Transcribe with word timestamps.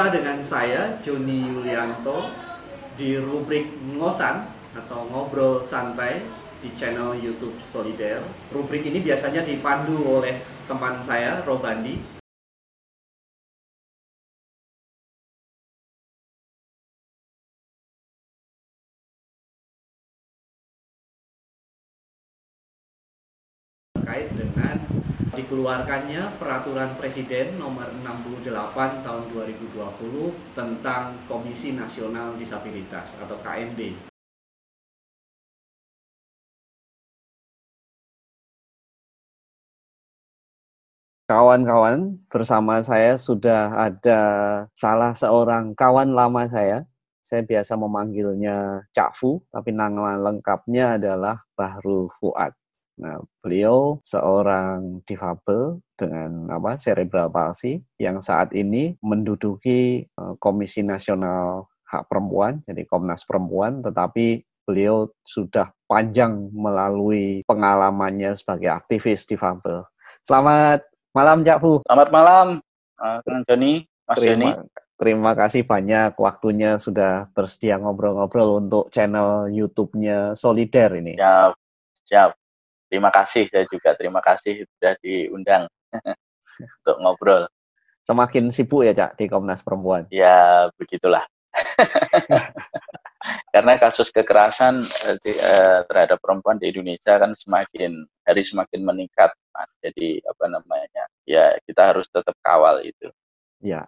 Jumpa 0.00 0.16
dengan 0.16 0.40
saya 0.40 0.96
Joni 1.04 1.44
Yulianto 1.44 2.32
di 2.96 3.20
rubrik 3.20 3.68
Ngosan 3.84 4.48
atau 4.72 5.04
Ngobrol 5.12 5.60
Santai 5.60 6.24
di 6.64 6.72
channel 6.72 7.20
YouTube 7.20 7.60
Solider. 7.60 8.24
Rubrik 8.48 8.80
ini 8.88 9.04
biasanya 9.04 9.44
dipandu 9.44 10.00
oleh 10.08 10.40
teman 10.64 11.04
saya 11.04 11.44
Robandi. 11.44 12.19
Dikeluarkannya 25.60 26.40
peraturan 26.40 26.96
presiden 26.96 27.60
nomor 27.60 27.92
68 28.00 29.04
tahun 29.04 29.24
2020 29.28 30.56
tentang 30.56 31.12
Komisi 31.28 31.76
Nasional 31.76 32.32
Disabilitas 32.40 33.12
atau 33.20 33.36
KND. 33.44 34.08
Kawan-kawan, 41.28 42.16
bersama 42.32 42.80
saya 42.80 43.20
sudah 43.20 43.92
ada 43.92 44.20
salah 44.72 45.12
seorang 45.12 45.76
kawan 45.76 46.16
lama 46.16 46.48
saya. 46.48 46.88
Saya 47.20 47.44
biasa 47.44 47.76
memanggilnya 47.76 48.88
Cak 48.96 49.12
Fu, 49.20 49.44
tapi 49.52 49.76
nama 49.76 50.16
lengkapnya 50.16 50.96
adalah 50.96 51.44
Bahrul 51.52 52.08
Fuad. 52.16 52.59
Nah, 53.00 53.16
beliau 53.40 53.96
seorang 54.04 55.00
difabel 55.08 55.80
dengan 55.96 56.52
apa 56.52 56.76
cerebral 56.76 57.32
palsy 57.32 57.80
yang 57.96 58.20
saat 58.20 58.52
ini 58.52 58.92
menduduki 59.00 60.04
uh, 60.20 60.36
Komisi 60.36 60.84
Nasional 60.84 61.64
Hak 61.88 62.12
Perempuan, 62.12 62.60
jadi 62.68 62.84
Komnas 62.84 63.24
Perempuan, 63.24 63.80
tetapi 63.80 64.44
beliau 64.68 65.08
sudah 65.24 65.72
panjang 65.88 66.52
melalui 66.52 67.42
pengalamannya 67.48 68.36
sebagai 68.36 68.70
aktivis 68.70 69.26
difabel. 69.26 69.82
Selamat 70.22 70.84
malam, 71.16 71.42
Cak 71.42 71.58
Fu. 71.58 71.82
Selamat 71.88 72.08
malam, 72.12 72.46
Kang 73.00 73.42
Joni, 73.48 73.82
Mas 74.06 74.16
terima, 74.20 74.30
Joni. 74.30 74.50
Terima 75.00 75.32
kasih 75.32 75.64
banyak 75.64 76.12
waktunya 76.20 76.76
sudah 76.76 77.32
bersedia 77.32 77.80
ngobrol-ngobrol 77.80 78.60
untuk 78.60 78.92
channel 78.92 79.48
YouTube-nya 79.48 80.36
Solider 80.36 81.00
ini. 81.00 81.16
Siap, 81.16 81.56
siap. 82.04 82.39
Terima 82.90 83.14
kasih 83.14 83.46
saya 83.46 83.64
juga 83.70 83.94
terima 83.94 84.18
kasih 84.18 84.66
sudah 84.66 84.98
diundang 84.98 85.70
untuk 86.82 86.96
ngobrol. 86.98 87.46
Semakin 88.02 88.50
sibuk 88.50 88.82
ya 88.82 88.90
Cak 88.90 89.14
di 89.14 89.30
Komnas 89.30 89.62
Perempuan. 89.62 90.10
Ya 90.10 90.66
begitulah. 90.74 91.22
Karena 93.54 93.78
kasus 93.78 94.10
kekerasan 94.10 94.82
eh, 94.82 95.16
di, 95.22 95.30
eh, 95.30 95.86
terhadap 95.86 96.18
perempuan 96.18 96.58
di 96.58 96.72
Indonesia 96.72 97.20
kan 97.20 97.30
semakin 97.36 98.02
hari 98.26 98.42
semakin 98.42 98.80
meningkat, 98.82 99.30
Mas. 99.54 99.70
Jadi 99.78 100.18
apa 100.26 100.44
namanya? 100.50 101.04
Ya 101.28 101.54
kita 101.62 101.94
harus 101.94 102.10
tetap 102.10 102.34
kawal 102.42 102.82
itu. 102.82 103.12
Ya. 103.62 103.86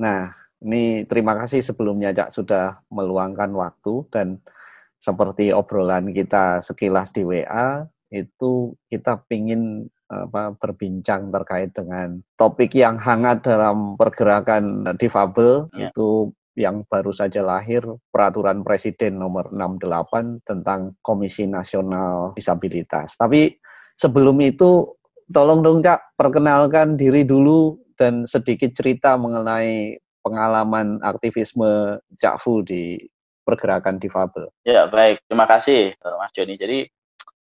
Nah, 0.00 0.34
ini 0.58 1.06
terima 1.06 1.38
kasih 1.38 1.62
sebelumnya 1.62 2.10
Cak 2.10 2.34
sudah 2.34 2.82
meluangkan 2.90 3.52
waktu 3.54 3.94
dan 4.10 4.42
seperti 5.02 5.50
obrolan 5.50 6.14
kita 6.14 6.62
sekilas 6.62 7.10
di 7.10 7.26
WA, 7.26 7.82
itu 8.14 8.70
kita 8.86 9.18
ingin 9.34 9.90
apa, 10.06 10.54
berbincang 10.54 11.34
terkait 11.34 11.74
dengan 11.74 12.22
topik 12.38 12.70
yang 12.78 13.00
hangat 13.02 13.42
dalam 13.42 13.98
pergerakan 13.98 14.86
difabel, 14.94 15.66
ya. 15.74 15.90
itu 15.90 16.30
yang 16.52 16.84
baru 16.84 17.10
saja 17.10 17.40
lahir 17.40 17.80
peraturan 18.12 18.60
presiden 18.60 19.16
nomor 19.16 19.48
68 19.50 20.44
tentang 20.44 20.94
Komisi 21.00 21.48
Nasional 21.48 22.36
Disabilitas. 22.36 23.16
Tapi 23.16 23.56
sebelum 23.96 24.36
itu 24.44 24.92
tolong 25.32 25.64
dong 25.64 25.80
Cak 25.80 26.12
perkenalkan 26.14 27.00
diri 27.00 27.24
dulu 27.24 27.80
dan 27.96 28.28
sedikit 28.28 28.76
cerita 28.76 29.16
mengenai 29.16 29.96
pengalaman 30.20 31.00
aktivisme 31.00 31.98
Cak 32.20 32.36
Fu 32.44 32.60
di 32.60 33.00
pergerakan 33.42 33.98
difabel. 33.98 34.48
Ya, 34.62 34.86
baik. 34.86 35.22
Terima 35.26 35.46
kasih, 35.46 35.94
eh, 35.94 36.16
Mas 36.18 36.32
Joni. 36.34 36.54
Jadi, 36.54 36.86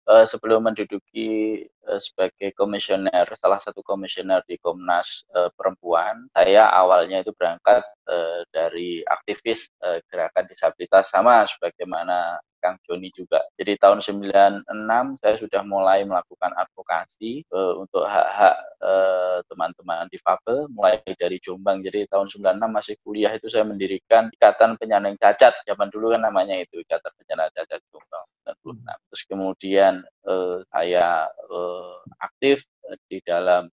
uh, 0.07 0.25
sebelum 0.25 0.65
menduduki 0.65 1.63
uh, 1.87 1.99
sebagai 2.01 2.51
komisioner, 2.57 3.27
salah 3.37 3.59
satu 3.61 3.79
komisioner 3.85 4.41
di 4.47 4.57
Komnas 4.57 5.27
uh, 5.35 5.51
Perempuan, 5.53 6.27
saya 6.33 6.67
awalnya 6.71 7.21
itu 7.21 7.31
berangkat 7.35 7.83
uh, 8.09 8.41
dari 8.49 9.05
aktivis 9.05 9.69
uh, 9.83 10.01
gerakan 10.09 10.47
disabilitas 10.49 11.11
sama 11.11 11.45
sebagaimana 11.45 12.39
Kang 12.61 12.77
Joni 12.85 13.09
juga. 13.09 13.41
Jadi 13.57 13.75
tahun 13.81 13.99
96 14.05 14.69
saya 15.17 15.35
sudah 15.35 15.61
mulai 15.65 16.05
melakukan 16.05 16.53
advokasi 16.53 17.41
uh, 17.49 17.81
untuk 17.81 18.05
hak-hak 18.05 18.55
uh, 18.79 19.41
teman-teman 19.49 20.05
difabel 20.13 20.69
mulai 20.69 21.01
dari 21.17 21.41
Jombang. 21.41 21.81
Jadi 21.81 22.05
tahun 22.07 22.29
96 22.29 22.69
masih 22.69 22.95
kuliah 23.01 23.33
itu 23.33 23.49
saya 23.49 23.65
mendirikan 23.65 24.29
Ikatan 24.29 24.77
Penyandang 24.77 25.17
Cacat. 25.17 25.57
Zaman 25.65 25.89
dulu 25.89 26.13
kan 26.13 26.21
namanya 26.21 26.55
itu 26.61 26.79
Ikatan 26.85 27.11
Penyandang 27.17 27.49
Cacat 27.57 27.81
Jombang 27.89 28.25
96. 28.61 29.09
Terus 29.09 29.23
kemudian 29.25 29.93
uh, 30.29 30.61
saya 30.69 31.25
uh, 31.49 31.97
aktif 32.21 32.63
di 33.09 33.17
dalam 33.25 33.67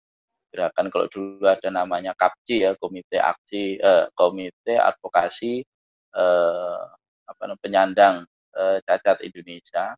gerakan 0.49 0.89
kalau 0.89 1.05
dulu 1.07 1.45
ada 1.45 1.69
namanya 1.69 2.17
KAPCI 2.17 2.55
ya 2.65 2.71
Komite 2.73 3.21
Aksi 3.21 3.77
uh, 3.77 4.09
Komite 4.17 4.81
Advokasi 4.81 5.61
uh, 6.17 6.81
apa 7.29 7.41
namanya 7.45 7.61
penyandang 7.61 8.15
uh, 8.55 8.77
cacat 8.85 9.21
Indonesia. 9.25 9.93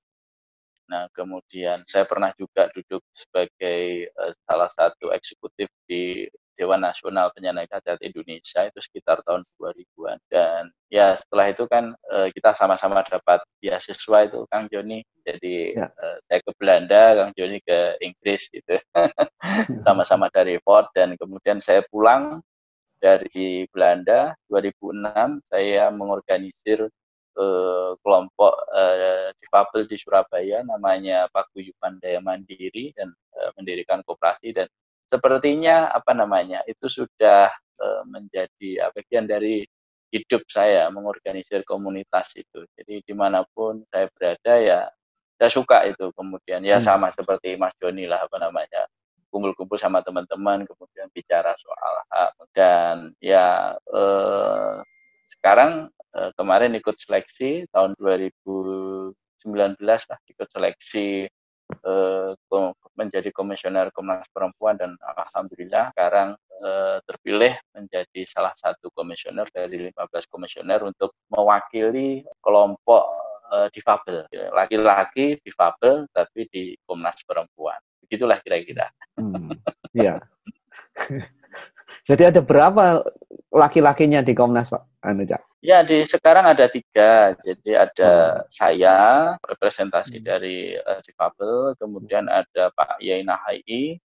Nah, 0.91 1.07
kemudian 1.15 1.79
saya 1.87 2.03
pernah 2.03 2.35
juga 2.35 2.67
duduk 2.75 2.99
sebagai 3.15 4.11
uh, 4.19 4.35
salah 4.43 4.67
satu 4.67 5.15
eksekutif 5.15 5.71
di 5.87 6.27
Dewan 6.61 6.83
Nasional 6.83 7.33
Penyandang 7.33 7.65
Cacat 7.65 7.97
Indonesia 8.05 8.69
itu 8.69 8.79
sekitar 8.83 9.25
tahun 9.25 9.41
2000-an 9.57 10.21
dan 10.29 10.69
ya 10.93 11.17
setelah 11.17 11.49
itu 11.49 11.65
kan 11.65 11.97
uh, 12.13 12.29
kita 12.29 12.53
sama-sama 12.53 13.01
dapat 13.01 13.41
beasiswa 13.57 14.29
itu 14.29 14.45
Kang 14.45 14.69
Joni 14.69 15.01
jadi 15.25 15.73
ya. 15.73 15.89
saya 16.29 16.39
ke 16.45 16.51
Belanda 16.61 17.17
Kang 17.17 17.33
Joni 17.33 17.57
ke 17.65 17.97
Inggris 18.05 18.45
gitu 18.53 18.77
sama-sama 19.89 20.29
dari 20.29 20.61
Ford 20.61 20.85
dan 20.93 21.17
kemudian 21.17 21.57
saya 21.65 21.81
pulang 21.89 22.45
dari 23.01 23.65
Belanda 23.73 24.37
2006 24.53 25.49
saya 25.49 25.89
mengorganisir 25.89 26.85
eh, 27.37 27.91
kelompok 27.99 28.53
eh, 28.75 29.29
difabel 29.39 29.87
di 29.87 29.97
Surabaya 29.99 30.63
namanya 30.65 31.27
Paguyuban 31.31 31.99
Daya 32.01 32.19
Mandiri 32.19 32.91
dan 32.95 33.11
eh, 33.37 33.51
mendirikan 33.59 34.03
koperasi 34.03 34.55
dan 34.55 34.67
sepertinya 35.07 35.91
apa 35.91 36.15
namanya 36.15 36.63
itu 36.67 36.87
sudah 36.87 37.51
eh, 37.81 38.03
menjadi 38.07 38.91
bagian 38.95 39.27
dari 39.27 39.63
hidup 40.11 40.43
saya 40.51 40.91
mengorganisir 40.91 41.63
komunitas 41.63 42.35
itu. 42.35 42.67
Jadi 42.75 42.99
di 42.99 43.13
mana 43.15 43.47
pun 43.47 43.79
saya 43.87 44.11
berada 44.11 44.53
ya 44.59 44.79
saya 45.41 45.49
suka 45.49 45.87
itu 45.89 46.13
kemudian 46.13 46.61
ya 46.61 46.77
hmm. 46.77 46.85
sama 46.85 47.09
seperti 47.09 47.57
Mas 47.57 47.73
Joni 47.81 48.05
lah 48.05 48.27
apa 48.27 48.37
namanya 48.37 48.85
kumpul-kumpul 49.33 49.79
sama 49.79 50.03
teman-teman 50.03 50.67
kemudian 50.67 51.07
bicara 51.15 51.55
soal 51.57 51.95
hak 52.11 52.31
dan 52.53 53.15
ya 53.23 53.73
eh, 53.89 54.75
sekarang 55.33 55.89
eh, 56.15 56.31
kemarin 56.35 56.73
ikut 56.77 56.95
seleksi 56.97 57.67
tahun 57.71 57.95
2019 57.99 59.15
lah 59.81 60.19
ikut 60.27 60.47
seleksi 60.51 61.25
eh, 61.71 62.31
menjadi 62.95 63.29
komisioner 63.33 63.89
Komnas 63.95 64.27
Perempuan 64.29 64.77
dan 64.77 64.95
alhamdulillah 65.01 65.95
sekarang 65.95 66.35
eh, 66.61 66.97
terpilih 67.07 67.53
menjadi 67.73 68.21
salah 68.27 68.53
satu 68.55 68.91
komisioner 68.93 69.47
dari 69.49 69.91
15 69.91 70.31
komisioner 70.31 70.83
untuk 70.85 71.15
mewakili 71.31 72.23
kelompok 72.39 73.31
difabel 73.51 74.23
laki-laki 74.55 75.35
difabel 75.43 76.07
tapi 76.15 76.47
di 76.47 76.71
Komnas 76.87 77.19
Perempuan 77.27 77.75
begitulah 78.11 78.43
kira-kira. 78.43 78.91
Hmm, 79.15 79.55
ya. 79.95 80.19
Jadi 82.07 82.27
ada 82.27 82.43
berapa 82.43 83.07
laki-lakinya 83.51 84.23
di 84.23 84.31
Komnas 84.31 84.71
Pak? 84.71 85.03
Anu, 85.03 85.27
Cak? 85.27 85.41
Ya, 85.61 85.85
di 85.85 86.01
sekarang 86.07 86.49
ada 86.49 86.65
tiga. 86.71 87.37
Jadi 87.37 87.77
ada 87.77 88.41
hmm. 88.41 88.49
saya, 88.49 88.97
representasi 89.45 90.17
hmm. 90.17 90.25
dari 90.25 90.73
uh, 90.73 91.01
difabel, 91.05 91.77
kemudian 91.77 92.25
ada 92.31 92.73
Pak 92.73 92.97
Yai 93.03 93.21
Nahai, 93.21 93.99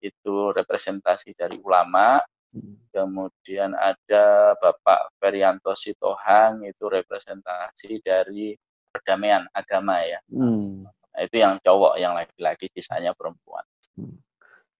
itu 0.00 0.34
representasi 0.56 1.36
dari 1.36 1.60
ulama, 1.60 2.24
hmm. 2.56 2.88
kemudian 2.94 3.76
ada 3.76 4.56
Bapak 4.56 5.12
Ferianto 5.20 5.76
Sitohang, 5.76 6.64
itu 6.64 6.88
representasi 6.88 8.00
dari 8.00 8.56
perdamaian 8.88 9.44
agama 9.52 10.00
ya. 10.06 10.22
Hmm. 10.32 10.88
Nah, 10.88 11.20
itu 11.20 11.36
yang 11.36 11.60
cowok, 11.60 12.00
yang 12.00 12.16
laki-laki, 12.16 12.72
sisanya 12.72 13.12
perempuan. 13.12 13.66
Hmm. 13.98 14.16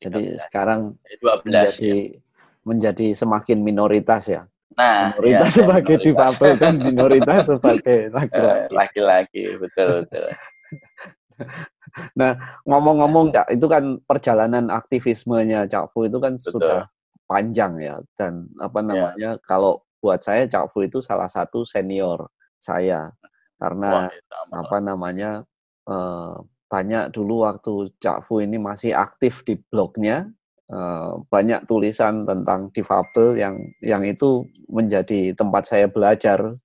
Jadi 0.01 0.37
sekarang 0.41 0.97
12 1.21 1.47
menjadi 1.47 1.93
ya 2.17 2.34
menjadi 2.65 3.13
semakin 3.13 3.61
minoritas 3.61 4.27
ya. 4.27 4.43
Nah, 4.75 5.15
minoritas 5.15 5.53
ya, 5.55 5.57
sebagai 5.63 5.97
minoritas. 6.03 6.07
difabel 6.11 6.53
dan 6.59 6.75
minoritas 6.83 7.41
sebagai 7.53 7.99
laki-laki. 8.11 8.69
Laki-laki, 8.75 9.45
betul 9.61 9.89
betul. 10.03 10.27
nah, 12.19 12.33
ngomong-ngomong 12.67 13.31
Cak, 13.31 13.47
itu 13.55 13.67
kan 13.71 13.85
perjalanan 14.03 14.67
aktivismenya 14.73 15.71
Cak 15.71 15.95
Fu 15.95 16.11
itu 16.11 16.19
kan 16.19 16.35
betul. 16.35 16.59
sudah 16.59 16.91
panjang 17.25 17.81
ya 17.81 17.97
dan 18.19 18.51
apa 18.61 18.79
ya. 18.83 18.85
namanya 18.85 19.31
ya. 19.39 19.43
kalau 19.47 19.81
buat 20.03 20.21
saya 20.21 20.45
Cak 20.45 20.75
Fu 20.75 20.85
itu 20.85 21.01
salah 21.01 21.31
satu 21.31 21.65
senior 21.65 22.29
saya 22.61 23.09
karena 23.57 24.09
Wah, 24.09 24.13
ya, 24.13 24.61
apa 24.61 24.77
namanya 24.83 25.31
eh, 25.89 26.35
banyak 26.69 27.15
dulu 27.15 27.47
waktu 27.47 27.95
Cak 28.03 28.27
Fu 28.29 28.43
ini 28.43 28.59
masih 28.59 28.93
aktif 28.93 29.47
di 29.47 29.57
blognya 29.71 30.29
eh, 30.71 31.13
banyak 31.29 31.67
tulisan 31.69 32.25
tentang 32.29 32.73
difabel 32.73 33.37
yang 33.37 33.57
yang 33.85 34.03
itu 34.07 34.45
menjadi 34.69 35.37
tempat 35.37 35.69
saya 35.69 35.87
belajar 35.89 36.57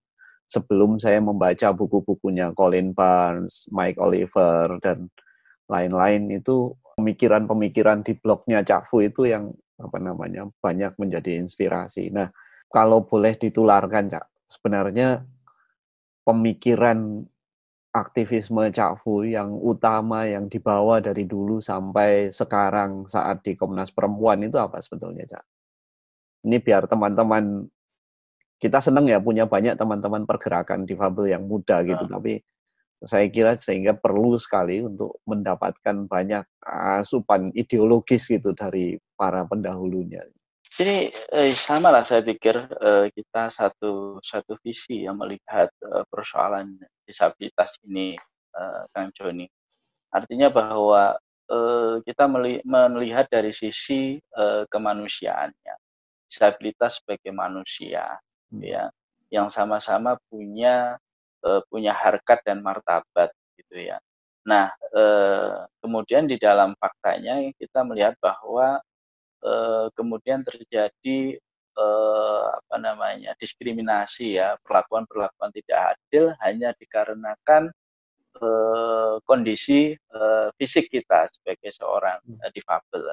sebelum 0.50 0.98
saya 0.98 1.22
membaca 1.22 1.70
buku-bukunya 1.72 2.52
Colin 2.58 2.92
Barnes, 2.92 3.70
Mike 3.70 4.02
Oliver 4.02 4.82
dan 4.82 5.08
lain-lain 5.70 6.34
itu 6.34 6.74
pemikiran-pemikiran 6.98 8.02
di 8.02 8.18
blognya 8.18 8.66
Cak 8.66 8.90
Fu 8.90 9.06
itu 9.06 9.30
yang 9.30 9.54
apa 9.80 9.98
namanya 10.02 10.50
banyak 10.60 10.98
menjadi 11.00 11.40
inspirasi. 11.40 12.12
Nah, 12.12 12.28
kalau 12.68 13.06
boleh 13.06 13.38
ditularkan, 13.38 14.12
Cak, 14.12 14.26
sebenarnya 14.50 15.24
pemikiran 16.26 17.24
aktivisme 18.00 18.72
Cak 18.72 19.04
Fu 19.04 19.28
yang 19.28 19.52
utama 19.60 20.24
yang 20.24 20.48
dibawa 20.48 21.04
dari 21.04 21.28
dulu 21.28 21.60
sampai 21.60 22.32
sekarang 22.32 23.06
saat 23.06 23.44
di 23.44 23.60
Komnas 23.60 23.92
Perempuan 23.92 24.40
itu 24.42 24.56
apa 24.56 24.80
sebetulnya, 24.80 25.28
Cak? 25.28 25.44
Ini 26.48 26.58
biar 26.64 26.88
teman-teman 26.88 27.68
kita 28.60 28.80
senang 28.84 29.08
ya 29.08 29.20
punya 29.24 29.48
banyak 29.48 29.76
teman-teman 29.80 30.28
pergerakan 30.28 30.84
difabel 30.84 31.32
yang 31.32 31.44
muda 31.48 31.84
gitu, 31.84 32.04
nah. 32.08 32.20
tapi 32.20 32.44
saya 33.00 33.32
kira 33.32 33.56
sehingga 33.56 33.96
perlu 33.96 34.36
sekali 34.36 34.84
untuk 34.84 35.24
mendapatkan 35.24 36.04
banyak 36.04 36.44
asupan 37.00 37.56
ideologis 37.56 38.28
gitu 38.28 38.52
dari 38.52 39.00
para 39.16 39.48
pendahulunya. 39.48 40.20
Jadi 40.70 41.10
eh, 41.10 41.52
sama 41.58 41.90
lah 41.90 42.06
saya 42.06 42.22
pikir 42.22 42.54
eh, 42.78 43.10
kita 43.10 43.50
satu 43.50 44.22
satu 44.22 44.54
visi 44.62 45.02
yang 45.10 45.18
melihat 45.18 45.74
eh, 45.82 46.06
persoalan 46.06 46.78
disabilitas 47.10 47.74
ini, 47.90 48.14
eh, 48.54 48.82
Kang 48.94 49.10
Joni. 49.18 49.50
Artinya 50.14 50.54
bahwa 50.54 51.18
eh, 51.50 51.96
kita 52.06 52.30
melihat 52.70 53.26
dari 53.34 53.50
sisi 53.50 54.22
eh, 54.22 54.64
kemanusiaannya, 54.70 55.76
disabilitas 56.30 57.02
sebagai 57.02 57.34
manusia, 57.34 58.22
hmm. 58.54 58.62
ya, 58.62 58.86
yang 59.34 59.50
sama-sama 59.50 60.22
punya 60.30 61.02
eh, 61.46 61.62
punya 61.66 61.98
harkat 61.98 62.46
dan 62.46 62.62
martabat, 62.62 63.34
gitu 63.58 63.90
ya. 63.90 63.98
Nah, 64.46 64.70
eh, 64.94 65.66
kemudian 65.82 66.30
di 66.30 66.38
dalam 66.38 66.78
faktanya 66.78 67.42
kita 67.58 67.82
melihat 67.82 68.14
bahwa 68.22 68.78
eh, 69.44 69.88
kemudian 69.96 70.44
terjadi 70.44 71.40
eh, 71.80 72.46
apa 72.60 72.76
namanya 72.80 73.32
diskriminasi 73.40 74.40
ya 74.40 74.60
perlakuan-perlakuan 74.64 75.52
tidak 75.56 75.96
adil 75.96 76.34
hanya 76.44 76.76
dikarenakan 76.76 77.72
eh, 78.40 79.16
kondisi 79.24 79.94
eh, 79.96 80.48
fisik 80.60 80.92
kita 80.92 81.30
sebagai 81.34 81.72
seorang 81.74 82.20
hmm. 82.26 82.40
eh, 82.44 82.52
difabel. 82.54 83.04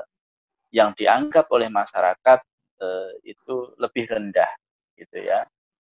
Yang 0.75 1.06
dianggap 1.06 1.46
oleh 1.55 1.70
masyarakat 1.70 2.38
eh, 2.82 3.11
itu 3.25 3.75
lebih 3.79 4.05
rendah 4.11 4.50
gitu 4.96 5.20
ya 5.20 5.44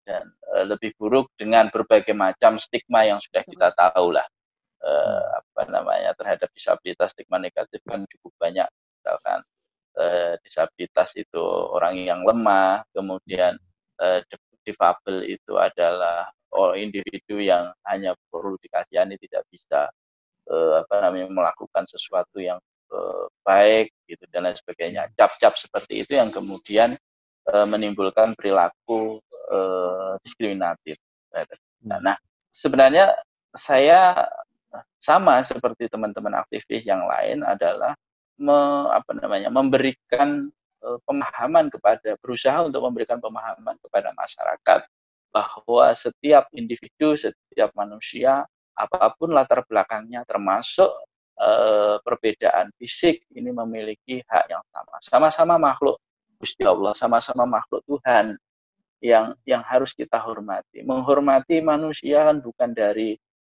dan 0.05 0.29
eh, 0.55 0.65
lebih 0.69 0.93
buruk 1.01 1.33
dengan 1.41 1.73
berbagai 1.73 2.13
macam 2.13 2.61
stigma 2.61 3.09
yang 3.09 3.19
sudah 3.21 3.43
kita 3.45 3.73
tahu 3.73 4.13
lah 4.13 4.27
eh, 4.85 5.27
apa 5.41 5.63
namanya 5.73 6.13
terhadap 6.17 6.53
disabilitas 6.53 7.17
stigma 7.17 7.41
negatif 7.41 7.81
kan 7.89 8.05
cukup 8.05 8.33
banyak 8.37 8.69
misalkan 9.01 9.41
eh, 9.99 10.35
disabilitas 10.43 11.15
itu 11.15 11.41
orang 11.75 11.99
yang 12.03 12.21
lemah, 12.27 12.83
kemudian 12.91 13.55
eh, 14.01 14.21
difabel 14.65 15.29
itu 15.29 15.55
adalah 15.61 16.29
oh, 16.55 16.73
individu 16.75 17.39
yang 17.39 17.71
hanya 17.87 18.17
perlu 18.31 18.57
dikasihani 18.63 19.19
tidak 19.21 19.45
bisa 19.51 19.91
eh, 20.51 20.75
apa 20.83 20.95
namanya 21.05 21.29
melakukan 21.31 21.85
sesuatu 21.91 22.41
yang 22.41 22.59
eh, 22.91 23.25
baik 23.47 23.93
gitu 24.11 24.25
dan 24.31 24.51
lain 24.51 24.59
sebagainya. 24.59 25.11
Cap-cap 25.15 25.55
seperti 25.59 26.03
itu 26.07 26.19
yang 26.19 26.31
kemudian 26.35 26.97
eh, 27.51 27.67
menimbulkan 27.67 28.35
perilaku 28.39 29.19
eh, 29.53 30.13
diskriminatif. 30.23 30.97
Nah, 31.85 31.99
nah, 31.99 32.17
sebenarnya 32.55 33.11
saya 33.55 34.25
sama 34.99 35.43
seperti 35.45 35.87
teman-teman 35.91 36.43
aktivis 36.43 36.87
yang 36.87 37.05
lain 37.05 37.43
adalah 37.45 37.93
me, 38.41 38.91
apa 38.91 39.11
namanya 39.15 39.49
memberikan 39.51 40.51
uh, 40.83 40.99
pemahaman 41.07 41.71
kepada 41.71 42.19
berusaha 42.21 42.67
untuk 42.67 42.83
memberikan 42.85 43.19
pemahaman 43.23 43.79
kepada 43.81 44.11
masyarakat 44.15 44.81
bahwa 45.35 45.91
setiap 45.99 46.47
individu, 46.55 47.19
setiap 47.19 47.75
manusia 47.75 48.47
apa 48.75 49.11
pun 49.15 49.31
latar 49.35 49.63
belakangnya 49.67 50.27
termasuk 50.27 50.91
uh, 51.39 51.99
perbedaan 52.03 52.71
fisik 52.79 53.27
ini 53.35 53.51
memiliki 53.51 54.23
hak 54.27 54.51
yang 54.51 54.63
sama. 54.71 54.95
Sama-sama 55.03 55.55
makhluk 55.59 55.99
Gusti 56.39 56.63
Allah, 56.67 56.93
sama-sama 56.95 57.47
makhluk 57.47 57.83
Tuhan 57.87 58.35
yang 59.03 59.35
yang 59.47 59.63
harus 59.63 59.95
kita 59.95 60.19
hormati. 60.19 60.83
Menghormati 60.83 61.63
manusia 61.63 62.27
kan 62.31 62.43
bukan 62.43 62.71
dari 62.75 63.15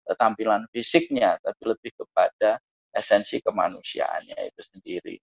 uh, 0.08 0.17
tampilan 0.17 0.69
fisiknya, 0.72 1.40
tapi 1.40 1.62
lebih 1.64 1.93
kepada 1.96 2.61
esensi 2.96 3.44
kemanusiaannya 3.44 4.37
itu 4.48 4.62
sendiri. 4.72 5.16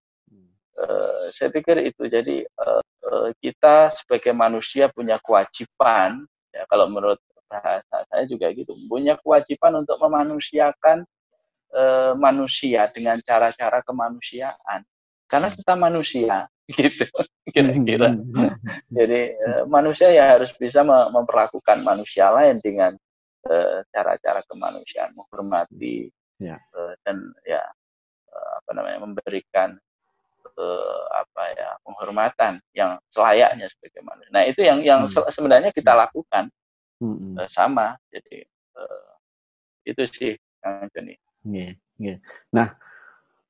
Uh, 0.73 1.29
saya 1.29 1.53
pikir 1.53 1.85
itu. 1.85 2.09
Jadi 2.09 2.41
uh, 2.45 2.81
uh, 3.09 3.29
kita 3.37 3.93
sebagai 3.93 4.33
manusia 4.33 4.89
punya 4.89 5.21
kewajiban 5.21 6.25
ya 6.53 6.65
kalau 6.69 6.89
menurut 6.89 7.21
bahasa 7.45 8.05
saya 8.09 8.25
juga 8.25 8.49
gitu 8.53 8.73
punya 8.89 9.13
kewajiban 9.21 9.85
untuk 9.85 10.01
memanusiakan 10.01 11.05
uh, 11.77 12.17
manusia 12.17 12.89
dengan 12.89 13.21
cara-cara 13.21 13.85
kemanusiaan. 13.85 14.81
Karena 15.29 15.49
kita 15.53 15.73
manusia 15.77 16.49
gitu 16.73 17.05
kira-kira. 17.53 18.17
Jadi 18.97 19.21
uh, 19.45 19.63
manusia 19.69 20.09
ya 20.09 20.37
harus 20.37 20.53
bisa 20.57 20.81
memperlakukan 20.85 21.85
manusia 21.85 22.29
lain 22.33 22.57
dengan 22.61 22.97
cara-cara 23.91 24.39
kemanusiaan 24.47 25.11
menghormati 25.19 26.07
ya. 26.43 26.57
uh, 26.75 26.93
dan 27.07 27.31
ya 27.47 27.63
uh, 28.29 28.51
apa 28.59 28.71
namanya 28.75 28.99
memberikan 29.07 29.79
uh, 30.59 31.03
apa 31.15 31.43
ya 31.55 31.69
penghormatan 31.87 32.59
yang 32.75 32.99
selayaknya 33.09 33.67
sebagai 33.71 34.01
manusia. 34.03 34.31
Nah 34.33 34.43
itu 34.45 34.61
yang 34.61 34.83
yang 34.83 35.07
hmm. 35.07 35.31
sebenarnya 35.31 35.71
kita 35.71 35.95
lakukan 35.95 36.51
hmm. 36.99 37.39
uh, 37.39 37.47
sama. 37.49 37.95
Jadi 38.11 38.43
uh, 38.75 39.11
itu 39.87 40.03
sih 40.07 40.33
Kang 40.59 40.87
Joni. 40.91 41.15
Yeah, 41.43 41.75
yeah. 41.99 42.17
Nah 42.51 42.75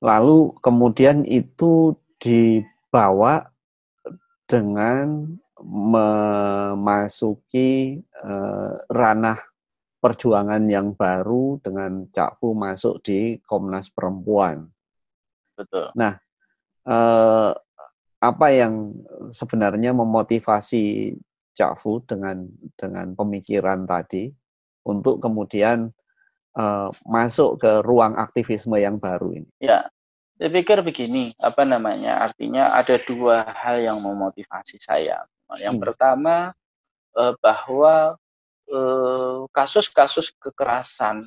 lalu 0.03 0.53
kemudian 0.59 1.23
itu 1.25 1.95
dibawa 2.19 3.51
dengan 4.47 5.39
memasuki 5.63 6.43
uh, 8.19 8.75
ranah 8.91 9.39
perjuangan 10.03 10.59
yang 10.67 10.91
baru 10.91 11.63
dengan 11.63 12.11
Cak 12.11 12.43
Fu 12.43 12.51
masuk 12.51 12.99
di 13.07 13.39
Komnas 13.39 13.87
Perempuan. 13.87 14.67
Betul. 15.55 15.95
Nah, 15.95 16.19
eh, 16.83 17.51
apa 18.19 18.47
yang 18.51 18.99
sebenarnya 19.31 19.95
memotivasi 19.95 21.15
Cak 21.55 21.79
Fu 21.79 22.03
dengan 22.03 22.43
dengan 22.75 23.15
pemikiran 23.15 23.87
tadi 23.87 24.27
untuk 24.83 25.23
kemudian 25.23 25.87
eh, 26.59 26.89
masuk 27.07 27.63
ke 27.63 27.71
ruang 27.79 28.19
aktivisme 28.19 28.75
yang 28.75 28.99
baru 28.99 29.39
ini? 29.39 29.51
Ya, 29.63 29.87
saya 30.35 30.51
pikir 30.51 30.83
begini, 30.83 31.31
apa 31.39 31.63
namanya? 31.63 32.19
Artinya 32.19 32.75
ada 32.75 32.99
dua 32.99 33.47
hal 33.55 33.79
yang 33.79 34.03
memotivasi 34.03 34.83
saya. 34.83 35.23
Yang 35.55 35.79
hmm. 35.79 35.83
pertama 35.87 36.35
eh, 37.15 37.33
bahwa 37.39 38.19
kasus-kasus 39.51 40.33
kekerasan 40.39 41.21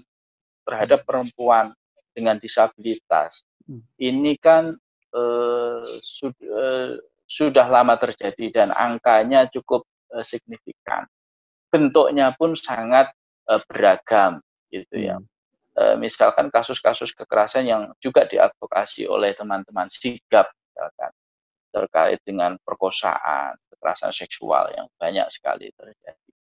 terhadap 0.66 1.06
perempuan 1.06 1.70
dengan 2.16 2.40
disabilitas 2.40 3.44
hmm. 3.68 3.82
ini 4.00 4.34
kan 4.40 4.74
eh, 5.12 5.84
sud, 6.00 6.34
eh, 6.40 6.96
sudah 7.26 7.66
lama 7.66 7.98
terjadi 7.98 8.46
dan 8.54 8.68
angkanya 8.70 9.50
cukup 9.50 9.84
eh, 10.14 10.24
signifikan. 10.24 11.04
Bentuknya 11.68 12.32
pun 12.34 12.54
sangat 12.54 13.10
eh, 13.50 13.60
beragam 13.66 14.40
gitu 14.70 14.96
ya. 14.96 15.18
Hmm. 15.18 15.26
Eh, 15.76 15.96
misalkan 16.00 16.48
kasus-kasus 16.48 17.12
kekerasan 17.12 17.68
yang 17.68 17.82
juga 18.00 18.24
diadvokasi 18.24 19.04
oleh 19.04 19.36
teman-teman 19.36 19.92
sigap 19.92 20.48
misalkan 20.48 21.12
terkait 21.68 22.20
dengan 22.24 22.56
perkosaan, 22.64 23.52
kekerasan 23.68 24.08
seksual 24.08 24.72
yang 24.72 24.88
banyak 24.96 25.28
sekali 25.28 25.68
terjadi. 25.76 26.32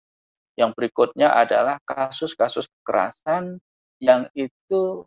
Yang 0.55 0.71
berikutnya 0.79 1.35
adalah 1.35 1.79
kasus-kasus 1.83 2.67
kekerasan 2.79 3.59
yang 3.99 4.27
itu 4.35 5.03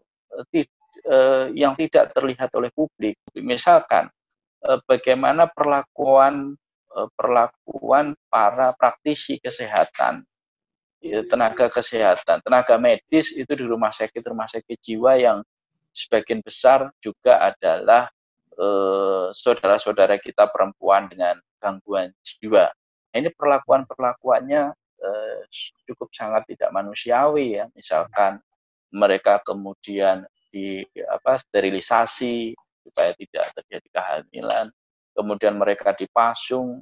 eh, 0.52 0.68
eh, 1.08 1.46
yang 1.56 1.72
tidak 1.76 2.12
terlihat 2.12 2.52
oleh 2.56 2.68
publik. 2.72 3.16
Misalkan 3.36 4.12
eh, 4.64 4.80
bagaimana 4.84 5.48
perlakuan 5.48 6.56
perlakuan 7.14 8.16
para 8.32 8.72
praktisi 8.74 9.36
kesehatan, 9.38 10.24
ya, 11.04 11.20
tenaga 11.28 11.68
kesehatan, 11.70 12.40
tenaga 12.42 12.74
medis 12.80 13.30
itu 13.36 13.52
di 13.54 13.62
rumah 13.62 13.92
sakit 13.92 14.24
rumah 14.24 14.48
sakit 14.48 14.74
jiwa 14.82 15.20
yang 15.20 15.38
sebagian 15.92 16.40
besar 16.42 16.90
juga 16.98 17.54
adalah 17.54 18.08
saudara-saudara 19.30 20.18
kita 20.18 20.50
perempuan 20.50 21.06
dengan 21.06 21.38
gangguan 21.62 22.10
jiwa. 22.24 22.66
Nah, 23.14 23.16
ini 23.16 23.30
perlakuan-perlakuannya 23.30 24.74
eh, 24.98 25.40
cukup 25.88 26.10
sangat 26.12 26.46
tidak 26.50 26.70
manusiawi 26.74 27.58
ya. 27.58 27.66
Misalkan 27.74 28.42
mereka 28.92 29.40
kemudian 29.44 30.24
di 30.48 30.80
apa 31.08 31.36
sterilisasi 31.36 32.56
supaya 32.88 33.12
tidak 33.16 33.52
terjadi 33.52 33.88
kehamilan, 33.92 34.66
kemudian 35.12 35.60
mereka 35.60 35.92
dipasung, 35.92 36.80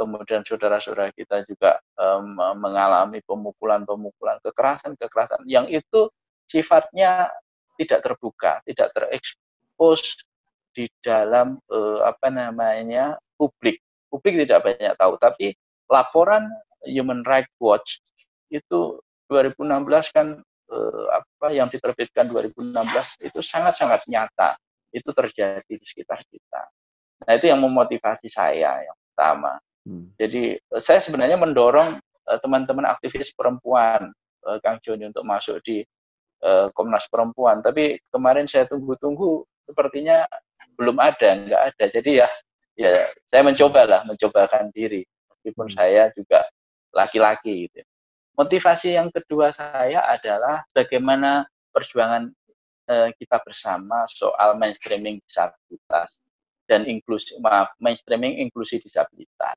kemudian 0.00 0.40
saudara-saudara 0.42 1.12
kita 1.12 1.44
juga 1.44 1.76
um, 2.00 2.40
mengalami 2.56 3.20
pemukulan-pemukulan, 3.22 4.40
kekerasan-kekerasan 4.40 5.44
yang 5.44 5.68
itu 5.68 6.08
sifatnya 6.48 7.28
tidak 7.76 8.00
terbuka, 8.00 8.64
tidak 8.64 8.88
terekspos 8.96 10.24
di 10.72 10.88
dalam 11.04 11.60
uh, 11.68 12.00
apa 12.08 12.32
namanya 12.32 13.20
publik. 13.36 13.80
Publik 14.08 14.44
tidak 14.48 14.64
banyak 14.64 14.92
tahu, 14.96 15.16
tapi 15.20 15.52
laporan 15.88 16.48
Human 16.86 17.22
Rights 17.22 17.52
Watch 17.62 18.02
itu 18.52 18.98
2016 19.30 20.12
kan 20.12 20.26
eh, 20.72 21.06
apa 21.12 21.46
yang 21.54 21.68
diterbitkan 21.72 22.28
2016 22.28 22.72
itu 23.24 23.40
sangat-sangat 23.40 24.04
nyata 24.08 24.56
itu 24.92 25.08
terjadi 25.10 25.72
di 25.72 25.86
sekitar 25.86 26.20
kita. 26.28 26.62
Nah 27.24 27.32
itu 27.32 27.48
yang 27.48 27.62
memotivasi 27.64 28.28
saya 28.28 28.84
yang 28.84 28.96
pertama. 29.12 29.56
Hmm. 29.88 30.12
Jadi 30.20 30.58
eh, 30.58 30.82
saya 30.82 31.00
sebenarnya 31.00 31.40
mendorong 31.40 31.96
eh, 32.00 32.38
teman-teman 32.44 32.84
aktivis 32.86 33.32
perempuan 33.32 34.12
eh, 34.46 34.58
Kang 34.60 34.78
Joni 34.84 35.08
untuk 35.08 35.24
masuk 35.24 35.64
di 35.64 35.80
eh, 36.44 36.66
Komnas 36.76 37.08
Perempuan. 37.08 37.64
Tapi 37.64 37.96
kemarin 38.12 38.44
saya 38.44 38.68
tunggu-tunggu 38.68 39.46
sepertinya 39.64 40.28
belum 40.76 41.00
ada, 41.00 41.28
nggak 41.48 41.62
ada. 41.72 41.84
Jadi 41.88 42.10
ya 42.20 42.28
ya 42.76 43.08
saya 43.28 43.42
mencoba 43.44 43.84
lah, 43.84 44.00
mencobakan 44.04 44.72
diri 44.72 45.04
meskipun 45.42 45.68
hmm. 45.72 45.76
saya 45.76 46.08
juga 46.14 46.44
laki-laki 46.92 47.68
gitu. 47.68 47.80
Motivasi 48.32 48.96
yang 48.96 49.12
kedua 49.12 49.52
saya 49.52 50.04
adalah 50.08 50.64
bagaimana 50.72 51.44
perjuangan 51.72 52.32
eh, 52.88 53.10
kita 53.16 53.40
bersama 53.44 54.08
soal 54.08 54.56
mainstreaming 54.56 55.20
disabilitas 55.24 56.16
dan 56.64 56.88
inklusi 56.88 57.36
maaf 57.44 57.72
mainstreaming 57.76 58.40
inklusi 58.40 58.80
disabilitas. 58.80 59.56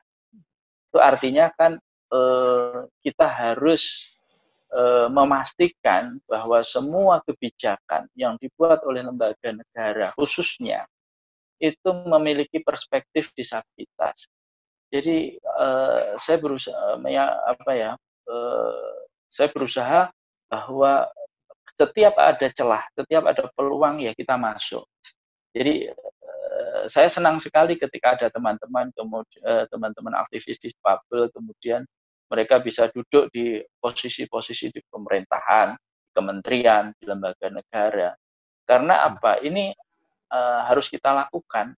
Itu 0.91 0.99
artinya 0.99 1.51
kan 1.55 1.79
eh, 2.11 2.79
kita 2.99 3.27
harus 3.27 4.11
eh, 4.75 5.07
memastikan 5.07 6.19
bahwa 6.27 6.59
semua 6.67 7.23
kebijakan 7.23 8.11
yang 8.15 8.35
dibuat 8.39 8.83
oleh 8.83 9.07
lembaga 9.07 9.55
negara 9.55 10.11
khususnya 10.19 10.83
itu 11.59 11.89
memiliki 12.11 12.59
perspektif 12.59 13.31
disabilitas. 13.31 14.27
Jadi 14.95 15.35
uh, 15.43 16.15
saya 16.15 16.37
berusaha 16.39 16.95
ya 17.11 17.27
apa 17.43 17.71
ya 17.75 17.91
uh, 18.31 18.95
saya 19.27 19.51
berusaha 19.51 20.07
bahwa 20.47 21.03
setiap 21.75 22.15
ada 22.15 22.47
celah, 22.55 22.87
setiap 22.95 23.27
ada 23.27 23.51
peluang 23.51 23.99
ya 23.99 24.15
kita 24.15 24.39
masuk. 24.39 24.87
Jadi 25.51 25.91
uh, 25.91 26.87
saya 26.87 27.11
senang 27.11 27.43
sekali 27.43 27.75
ketika 27.75 28.15
ada 28.15 28.27
teman-teman 28.31 28.87
teman-teman 29.67 30.15
aktivis 30.15 30.55
di 30.55 30.71
Babel 30.79 31.27
kemudian 31.35 31.83
mereka 32.31 32.57
bisa 32.63 32.89
duduk 32.89 33.29
di 33.29 33.61
posisi-posisi 33.77 34.73
di 34.73 34.81
pemerintahan, 34.89 35.77
kementerian, 36.15 36.89
di 36.97 37.03
lembaga 37.05 37.51
negara. 37.51 38.09
Karena 38.65 39.05
apa? 39.05 39.43
Ini 39.43 39.75
uh, 40.33 40.61
harus 40.65 40.89
kita 40.89 41.13
lakukan. 41.13 41.75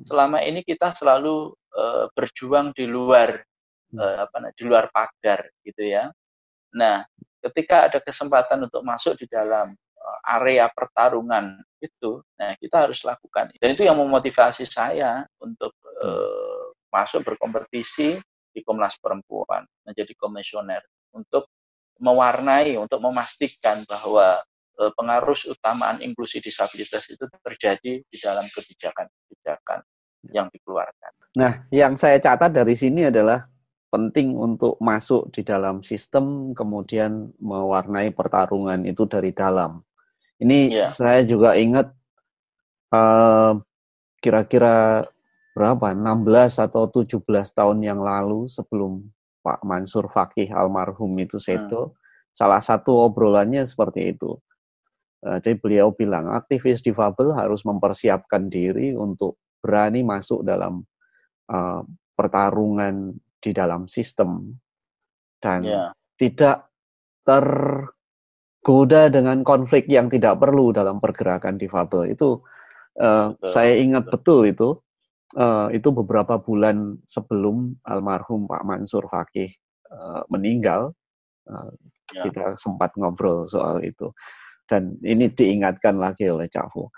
Selama 0.00 0.40
ini 0.40 0.64
kita 0.64 0.90
selalu 0.94 1.52
uh, 1.76 2.06
berjuang 2.16 2.72
di 2.72 2.88
luar 2.88 3.36
uh, 3.96 4.16
apa 4.24 4.52
di 4.56 4.62
luar 4.64 4.88
pagar 4.88 5.44
gitu 5.60 5.84
ya. 5.84 6.08
Nah, 6.72 7.04
ketika 7.44 7.92
ada 7.92 7.98
kesempatan 8.00 8.64
untuk 8.64 8.80
masuk 8.80 9.20
di 9.20 9.28
dalam 9.28 9.76
uh, 9.76 10.20
area 10.40 10.72
pertarungan 10.72 11.60
itu, 11.82 12.24
nah 12.40 12.56
kita 12.56 12.88
harus 12.88 13.04
lakukan. 13.04 13.52
Dan 13.60 13.76
itu 13.76 13.84
yang 13.84 14.00
memotivasi 14.00 14.64
saya 14.64 15.26
untuk 15.42 15.76
uh, 16.00 16.72
masuk 16.88 17.24
berkompetisi 17.24 18.16
di 18.52 18.60
Komnas 18.60 19.00
Perempuan, 19.00 19.64
menjadi 19.84 20.12
komisioner 20.16 20.84
untuk 21.16 21.48
mewarnai, 22.00 22.76
untuk 22.76 23.00
memastikan 23.00 23.80
bahwa 23.88 24.40
pengaruh 24.74 25.36
utamaan 25.52 26.00
inklusi 26.00 26.40
disabilitas 26.40 27.06
itu 27.12 27.24
terjadi 27.44 28.02
di 28.02 28.16
dalam 28.18 28.44
kebijakan-kebijakan 28.48 29.80
yang 30.30 30.46
dikeluarkan. 30.48 31.12
Nah, 31.36 31.64
yang 31.72 31.98
saya 31.98 32.20
catat 32.22 32.52
dari 32.52 32.76
sini 32.76 33.08
adalah 33.08 33.48
penting 33.92 34.32
untuk 34.38 34.80
masuk 34.80 35.28
di 35.34 35.44
dalam 35.44 35.84
sistem, 35.84 36.56
kemudian 36.56 37.28
mewarnai 37.36 38.08
pertarungan 38.16 38.80
itu 38.88 39.04
dari 39.04 39.36
dalam. 39.36 39.84
Ini 40.40 40.58
yeah. 40.72 40.90
saya 40.90 41.22
juga 41.28 41.54
ingat 41.54 41.92
kira 42.92 43.60
kira-kira 44.20 45.04
berapa 45.52 45.92
16 45.92 46.64
atau 46.68 46.88
17 46.88 47.20
tahun 47.52 47.78
yang 47.84 48.00
lalu 48.00 48.48
sebelum 48.48 49.04
Pak 49.44 49.60
Mansur 49.66 50.08
Fakih 50.08 50.48
almarhum 50.54 51.12
itu 51.20 51.36
seto, 51.36 51.92
hmm. 51.92 51.94
salah 52.32 52.62
satu 52.62 52.96
obrolannya 52.96 53.68
seperti 53.68 54.16
itu. 54.16 54.40
Uh, 55.22 55.38
jadi 55.38 55.54
beliau 55.54 55.94
bilang 55.94 56.34
aktivis 56.34 56.82
difabel 56.82 57.30
harus 57.38 57.62
mempersiapkan 57.62 58.50
diri 58.50 58.90
untuk 58.90 59.38
berani 59.62 60.02
masuk 60.02 60.42
dalam 60.42 60.82
uh, 61.46 61.86
pertarungan 62.18 63.14
di 63.38 63.50
dalam 63.54 63.86
sistem 63.86 64.58
dan 65.38 65.62
yeah. 65.62 65.90
tidak 66.18 66.66
tergoda 67.22 69.10
dengan 69.10 69.46
konflik 69.46 69.86
yang 69.86 70.10
tidak 70.10 70.42
perlu 70.42 70.74
dalam 70.74 70.98
pergerakan 70.98 71.54
difabel 71.54 72.10
itu 72.14 72.42
uh, 72.98 73.34
betul. 73.34 73.50
saya 73.50 73.78
ingat 73.78 74.10
betul, 74.10 74.18
betul 74.18 74.50
itu 74.50 74.68
uh, 75.38 75.68
itu 75.70 75.88
beberapa 75.90 76.38
bulan 76.38 76.98
sebelum 77.06 77.78
almarhum 77.86 78.50
Pak 78.50 78.62
Mansur 78.66 79.06
Fakih 79.06 79.54
uh, 79.90 80.22
meninggal 80.30 80.94
uh, 81.46 81.70
ya. 82.10 82.22
kita 82.26 82.58
sempat 82.58 82.94
ngobrol 82.98 83.46
soal 83.46 83.82
itu 83.86 84.10
dan 84.66 84.96
ini 85.02 85.28
diingatkan 85.30 85.98
lagi 85.98 86.28
oleh 86.30 86.48
Cak 86.48 86.66
Fu. 86.72 86.88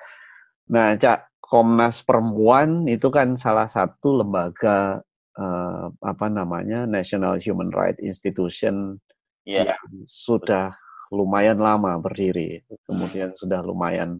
Nah, 0.72 0.96
Cak 0.96 1.40
Komnas 1.44 2.00
Perempuan 2.00 2.88
itu 2.88 3.12
kan 3.12 3.36
salah 3.36 3.68
satu 3.68 4.24
lembaga 4.24 5.04
uh, 5.36 5.86
apa 6.00 6.26
namanya 6.32 6.88
National 6.88 7.36
Human 7.36 7.68
Rights 7.68 8.00
Institution 8.00 8.98
yeah. 9.44 9.76
yang 9.76 9.84
sudah 10.08 10.72
lumayan 11.12 11.60
lama 11.60 12.00
berdiri, 12.00 12.64
kemudian 12.88 13.36
sudah 13.36 13.60
lumayan 13.62 14.18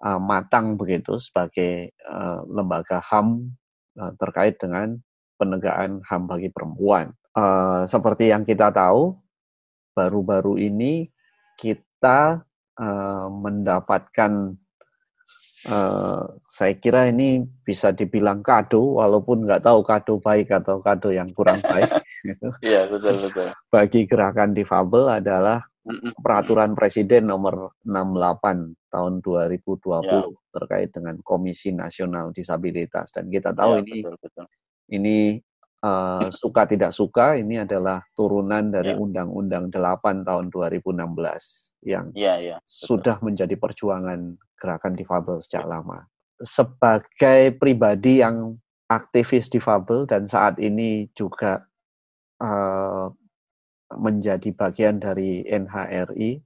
uh, 0.00 0.16
matang 0.22 0.78
begitu 0.78 1.18
sebagai 1.18 1.92
uh, 2.06 2.46
lembaga 2.48 3.02
HAM 3.04 3.52
uh, 3.98 4.12
terkait 4.16 4.56
dengan 4.56 4.96
penegakan 5.36 6.00
HAM 6.06 6.30
bagi 6.30 6.48
perempuan. 6.48 7.12
Uh, 7.34 7.84
seperti 7.90 8.30
yang 8.30 8.46
kita 8.46 8.70
tahu, 8.70 9.18
baru-baru 9.92 10.56
ini 10.62 11.10
kita 11.58 12.40
uh, 12.78 13.26
mendapatkan 13.28 14.56
Uh, 15.62 16.26
saya 16.50 16.74
kira 16.74 17.06
ini 17.06 17.46
bisa 17.62 17.94
dibilang 17.94 18.42
kado, 18.42 18.98
walaupun 18.98 19.46
nggak 19.46 19.62
tahu 19.62 19.86
kado 19.86 20.18
baik 20.18 20.50
atau 20.50 20.82
kado 20.82 21.14
yang 21.14 21.30
kurang 21.30 21.62
baik. 21.70 22.02
Iya 22.58 22.90
betul 22.90 23.22
betul. 23.22 23.54
Bagi 23.70 24.02
gerakan 24.10 24.58
difabel 24.58 25.22
adalah 25.22 25.62
peraturan 26.18 26.74
Presiden 26.74 27.30
nomor 27.30 27.78
68 27.86 28.90
tahun 28.90 29.12
2020 29.22 30.02
ya. 30.02 30.20
terkait 30.50 30.90
dengan 30.90 31.16
Komisi 31.22 31.70
Nasional 31.70 32.34
Disabilitas 32.34 33.14
dan 33.14 33.30
kita 33.30 33.54
tahu 33.54 33.78
ya, 33.78 33.86
ini 33.86 33.96
betul, 34.02 34.14
betul. 34.18 34.46
ini 34.90 35.16
uh, 35.82 36.26
suka 36.30 36.64
tidak 36.64 36.94
suka 36.94 37.36
ini 37.36 37.60
adalah 37.60 38.00
turunan 38.14 38.70
dari 38.70 38.94
ya. 38.94 38.98
Undang-Undang 38.98 39.68
ya. 39.68 39.98
8 39.98 40.26
tahun 40.26 40.46
2016 40.48 41.82
yang 41.82 42.14
ya, 42.14 42.38
ya, 42.38 42.56
sudah 42.62 43.18
menjadi 43.18 43.58
perjuangan 43.58 44.38
gerakan 44.54 44.94
difabel 44.94 45.42
sejak 45.42 45.66
lama. 45.66 46.06
Sebagai 46.38 47.58
pribadi 47.58 48.22
yang 48.22 48.58
aktivis 48.86 49.50
difabel 49.50 50.06
dan 50.06 50.30
saat 50.30 50.62
ini 50.62 51.10
juga 51.14 51.66
uh, 52.38 53.10
menjadi 53.98 54.54
bagian 54.54 55.02
dari 55.02 55.42
NHRI, 55.44 56.40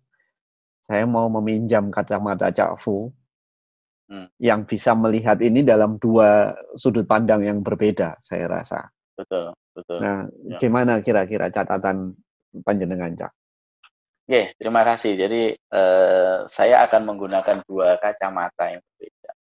saya 0.87 1.05
mau 1.05 1.29
meminjam 1.29 1.93
kacamata 1.93 2.51
Cak 2.51 2.81
Fu 2.81 3.13
hmm. 4.09 4.39
yang 4.41 4.65
bisa 4.65 4.95
melihat 4.95 5.39
ini 5.43 5.67
dalam 5.67 6.01
dua 6.01 6.55
sudut 6.79 7.05
pandang 7.05 7.45
yang 7.45 7.61
berbeda, 7.61 8.17
saya 8.23 8.49
rasa. 8.49 8.96
Betul, 9.17 9.57
betul. 9.73 9.99
Nah, 10.05 10.29
ya. 10.29 10.59
gimana 10.61 11.01
kira-kira 11.01 11.49
catatan 11.49 12.13
panjenengan 12.61 13.17
Cak? 13.17 13.33
Oke, 14.27 14.53
terima 14.61 14.83
kasih. 14.85 15.17
Jadi 15.17 15.43
eh, 15.57 16.37
saya 16.51 16.77
akan 16.85 17.03
menggunakan 17.15 17.65
dua 17.65 17.97
kacamata 17.97 18.77
yang 18.77 18.83
berbeda. 18.85 19.31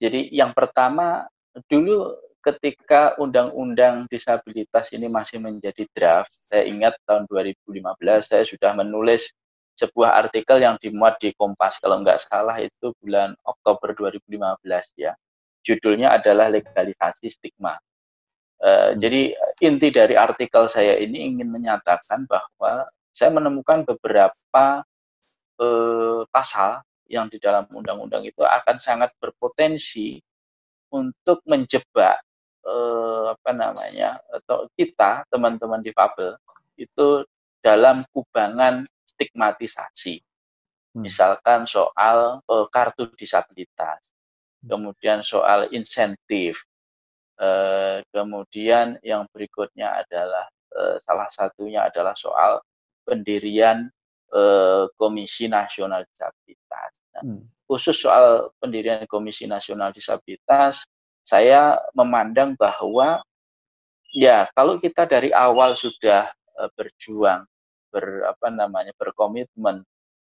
Jadi 0.00 0.20
yang 0.34 0.52
pertama 0.52 1.24
dulu 1.70 2.18
ketika 2.40 3.14
undang-undang 3.20 4.08
disabilitas 4.08 4.88
ini 4.96 5.06
masih 5.12 5.38
menjadi 5.40 5.84
draft, 5.92 6.32
saya 6.48 6.64
ingat 6.66 6.96
tahun 7.04 7.28
2015 7.28 8.00
saya 8.24 8.44
sudah 8.48 8.72
menulis 8.72 9.28
sebuah 9.76 10.26
artikel 10.26 10.60
yang 10.60 10.76
dimuat 10.76 11.16
di 11.20 11.32
Kompas 11.36 11.80
kalau 11.80 12.04
nggak 12.04 12.20
salah 12.20 12.60
itu 12.60 12.92
bulan 13.00 13.32
Oktober 13.44 13.96
2015 13.96 14.60
ya. 15.00 15.12
Judulnya 15.60 16.16
adalah 16.16 16.48
legalisasi 16.48 17.28
stigma. 17.28 17.76
Uh, 18.60 18.92
hmm. 18.92 19.00
Jadi 19.00 19.20
inti 19.64 19.88
dari 19.88 20.14
artikel 20.20 20.68
saya 20.68 21.00
ini 21.00 21.32
ingin 21.32 21.48
menyatakan 21.48 22.28
bahwa 22.28 22.88
saya 23.10 23.34
menemukan 23.34 23.84
beberapa 23.84 24.84
eh, 25.60 26.22
pasal 26.30 26.80
yang 27.10 27.26
di 27.26 27.42
dalam 27.42 27.66
undang-undang 27.68 28.22
itu 28.22 28.40
akan 28.40 28.78
sangat 28.78 29.10
berpotensi 29.18 30.22
untuk 30.94 31.42
menjebak 31.44 32.22
eh, 32.64 33.24
apa 33.34 33.50
namanya 33.52 34.18
atau 34.30 34.70
kita 34.78 35.26
teman-teman 35.28 35.82
difabel 35.82 36.38
itu 36.78 37.26
dalam 37.60 38.00
kubangan 38.14 38.88
stigmatisasi. 39.04 40.22
Hmm. 40.96 41.02
Misalkan 41.04 41.66
soal 41.68 42.40
eh, 42.40 42.66
kartu 42.70 43.10
disabilitas, 43.18 44.00
kemudian 44.64 45.20
soal 45.26 45.68
insentif, 45.74 46.62
eh, 47.40 47.98
kemudian 48.12 49.00
yang 49.00 49.24
berikutnya 49.32 50.04
adalah 50.04 50.46
eh, 50.76 50.96
salah 51.00 51.28
satunya 51.32 51.88
adalah 51.88 52.12
soal 52.12 52.60
pendirian 53.02 53.88
eh, 54.30 54.84
Komisi 54.94 55.48
Nasional 55.48 56.04
Disabilitas. 56.04 56.90
Nah, 57.16 57.22
hmm. 57.24 57.42
Khusus 57.64 57.96
soal 57.96 58.52
pendirian 58.60 59.08
Komisi 59.08 59.48
Nasional 59.48 59.96
Disabilitas, 59.96 60.84
saya 61.24 61.80
memandang 61.96 62.58
bahwa 62.58 63.22
ya 64.10 64.50
kalau 64.52 64.76
kita 64.76 65.06
dari 65.06 65.30
awal 65.30 65.78
sudah 65.78 66.28
berjuang, 66.74 67.46
ber 67.94 68.26
apa 68.26 68.52
namanya 68.52 68.90
berkomitmen 68.98 69.86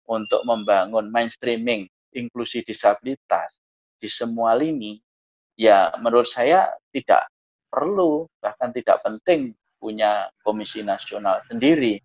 untuk 0.09 0.41
membangun 0.43 1.07
mainstreaming 1.13 1.85
inklusi 2.15 2.65
disabilitas 2.65 3.53
di 4.01 4.09
semua 4.09 4.57
lini, 4.57 4.97
ya 5.59 5.91
menurut 5.99 6.29
saya 6.29 6.71
tidak 6.93 7.27
perlu 7.67 8.29
bahkan 8.39 8.71
tidak 8.71 9.01
penting 9.03 9.51
punya 9.77 10.31
komisi 10.41 10.81
nasional 10.81 11.41
sendiri 11.49 12.01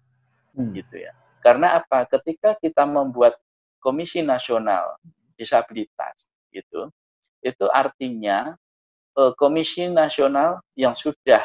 hmm. 0.56 0.72
gitu 0.76 1.06
ya. 1.08 1.12
Karena 1.42 1.82
apa? 1.82 2.06
Ketika 2.06 2.54
kita 2.56 2.86
membuat 2.86 3.36
Komisi 3.82 4.22
Nasional 4.22 4.94
Disabilitas 5.34 6.14
gitu, 6.54 6.86
itu 7.42 7.66
artinya 7.66 8.54
uh, 9.18 9.34
Komisi 9.34 9.90
Nasional 9.90 10.62
yang 10.78 10.94
sudah 10.94 11.42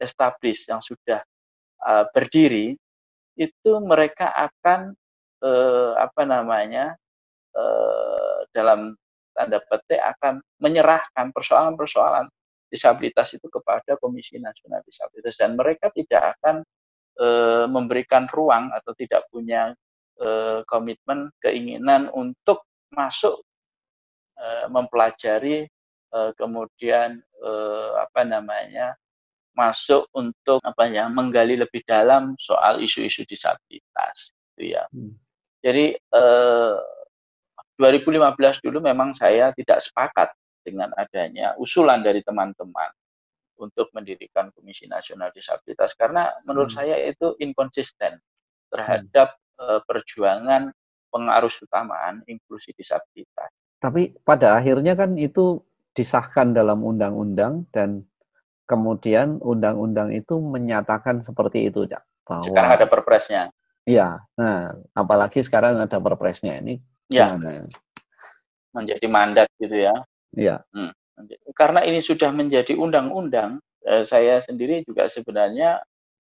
established, 0.00 0.72
yang 0.72 0.80
sudah 0.80 1.20
uh, 1.84 2.08
berdiri, 2.16 2.80
itu 3.36 3.72
mereka 3.84 4.32
akan 4.32 4.96
uh, 5.44 5.92
apa 6.00 6.24
namanya 6.24 6.96
dalam 8.52 8.92
tanda 9.36 9.60
petik 9.60 10.00
akan 10.00 10.40
menyerahkan 10.64 11.30
persoalan-persoalan 11.36 12.26
disabilitas 12.66 13.36
itu 13.36 13.46
kepada 13.46 13.94
Komisi 14.00 14.40
Nasional 14.42 14.82
Disabilitas 14.82 15.36
dan 15.38 15.54
mereka 15.54 15.92
tidak 15.94 16.34
akan 16.38 16.66
e, 17.14 17.26
memberikan 17.70 18.26
ruang 18.26 18.74
atau 18.74 18.92
tidak 18.96 19.28
punya 19.30 19.70
e, 20.18 20.60
komitmen 20.66 21.30
keinginan 21.38 22.10
untuk 22.10 22.66
masuk 22.90 23.44
e, 24.34 24.46
mempelajari 24.66 25.68
e, 26.10 26.18
kemudian 26.34 27.22
e, 27.22 27.52
apa 28.02 28.26
namanya 28.26 28.98
masuk 29.56 30.04
untuk 30.12 30.60
apa 30.60 30.84
ya 30.90 31.08
menggali 31.08 31.56
lebih 31.56 31.80
dalam 31.88 32.36
soal 32.36 32.82
isu-isu 32.82 33.24
disabilitas 33.24 34.36
itu 34.52 34.76
ya 34.76 34.84
hmm. 34.92 35.16
jadi 35.64 35.96
e, 35.96 36.22
2015 37.76 38.64
dulu 38.64 38.78
memang 38.80 39.12
saya 39.12 39.52
tidak 39.52 39.84
sepakat 39.84 40.32
dengan 40.64 40.90
adanya 40.96 41.54
usulan 41.60 42.02
dari 42.02 42.24
teman-teman 42.24 42.90
untuk 43.56 43.88
mendirikan 43.96 44.52
Komisi 44.52 44.84
Nasional 44.88 45.32
Disabilitas 45.32 45.96
karena 45.96 46.28
menurut 46.44 46.72
hmm. 46.72 46.78
saya 46.82 46.96
itu 47.00 47.36
inkonsisten 47.40 48.20
terhadap 48.68 49.36
hmm. 49.56 49.62
uh, 49.62 49.80
perjuangan 49.84 50.72
pengarus 51.08 51.56
utamaan 51.64 52.20
inklusi 52.28 52.76
disabilitas. 52.76 53.48
Tapi 53.80 54.12
pada 54.20 54.58
akhirnya 54.60 54.96
kan 54.98 55.16
itu 55.16 55.64
disahkan 55.96 56.52
dalam 56.52 56.84
undang-undang 56.84 57.64
dan 57.72 58.04
kemudian 58.68 59.40
undang-undang 59.40 60.12
itu 60.12 60.36
menyatakan 60.36 61.24
seperti 61.24 61.72
itu, 61.72 61.88
Cak. 61.88 62.04
Bahwa 62.26 62.44
sekarang 62.52 62.72
ada 62.76 62.86
perpresnya. 62.90 63.42
Iya. 63.86 64.20
Nah, 64.36 64.74
apalagi 64.92 65.40
sekarang 65.40 65.78
ada 65.78 65.96
perpresnya 66.02 66.58
ini. 66.58 66.82
Ya. 67.08 67.38
Menjadi 68.74 69.06
mandat 69.08 69.48
gitu 69.58 69.74
ya. 69.74 69.94
Iya. 70.36 70.62
Hmm 70.74 70.92
karena 71.56 71.80
ini 71.88 72.04
sudah 72.04 72.28
menjadi 72.32 72.76
undang-undang, 72.76 73.62
eh, 73.88 74.04
saya 74.04 74.40
sendiri 74.44 74.84
juga 74.84 75.08
sebenarnya 75.08 75.80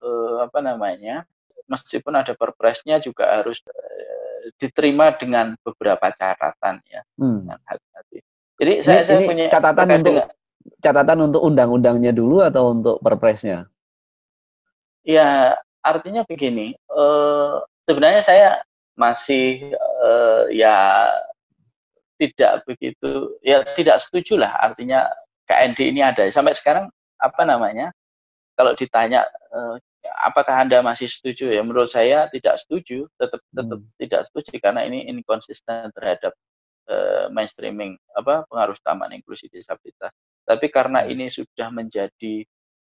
eh, 0.02 0.36
apa 0.42 0.58
namanya, 0.58 1.22
meskipun 1.70 2.18
ada 2.18 2.34
perpresnya 2.34 2.98
juga 2.98 3.40
harus 3.40 3.62
eh, 3.70 4.50
diterima 4.58 5.14
dengan 5.14 5.54
beberapa 5.62 6.10
catatan 6.10 6.82
ya, 6.90 7.02
hmm. 7.18 7.46
hati-hati. 7.62 8.18
Jadi 8.58 8.72
ini, 8.78 8.84
saya, 8.84 9.02
saya 9.06 9.22
punya 9.22 9.46
catatan 9.46 9.88
untuk 10.02 10.14
dengan, 10.14 10.26
catatan 10.82 11.18
untuk 11.30 11.40
undang-undangnya 11.46 12.10
dulu 12.10 12.42
atau 12.42 12.74
untuk 12.74 12.98
perpresnya? 12.98 13.70
Ya 15.06 15.58
artinya 15.86 16.26
begini, 16.26 16.74
eh, 16.74 17.54
sebenarnya 17.86 18.22
saya 18.26 18.48
masih 18.98 19.72
eh, 20.02 20.44
ya 20.58 20.76
tidak 22.18 22.62
begitu 22.66 23.38
ya 23.42 23.66
tidak 23.74 23.98
setuju 23.98 24.38
lah 24.42 24.52
artinya 24.62 25.10
KND 25.46 25.78
ini 25.90 26.00
ada 26.06 26.26
sampai 26.30 26.54
sekarang 26.54 26.86
apa 27.18 27.42
namanya 27.42 27.90
kalau 28.54 28.74
ditanya 28.78 29.26
eh, 29.26 29.76
apakah 30.26 30.66
anda 30.66 30.82
masih 30.82 31.06
setuju 31.06 31.50
ya 31.50 31.62
menurut 31.62 31.90
saya 31.90 32.26
tidak 32.30 32.58
setuju 32.58 33.06
tetap 33.18 33.40
tetap 33.54 33.78
hmm. 33.78 33.94
tidak 33.98 34.20
setuju 34.30 34.50
karena 34.58 34.80
ini 34.86 35.06
inkonsisten 35.06 35.90
terhadap 35.94 36.34
eh, 36.90 37.26
mainstreaming 37.30 37.94
apa 38.18 38.42
pengaruh 38.50 38.74
utama 38.74 39.06
inklusi 39.10 39.46
disabilitas 39.50 40.10
tapi 40.42 40.66
karena 40.70 41.06
hmm. 41.06 41.12
ini 41.14 41.26
sudah 41.30 41.68
menjadi 41.70 42.34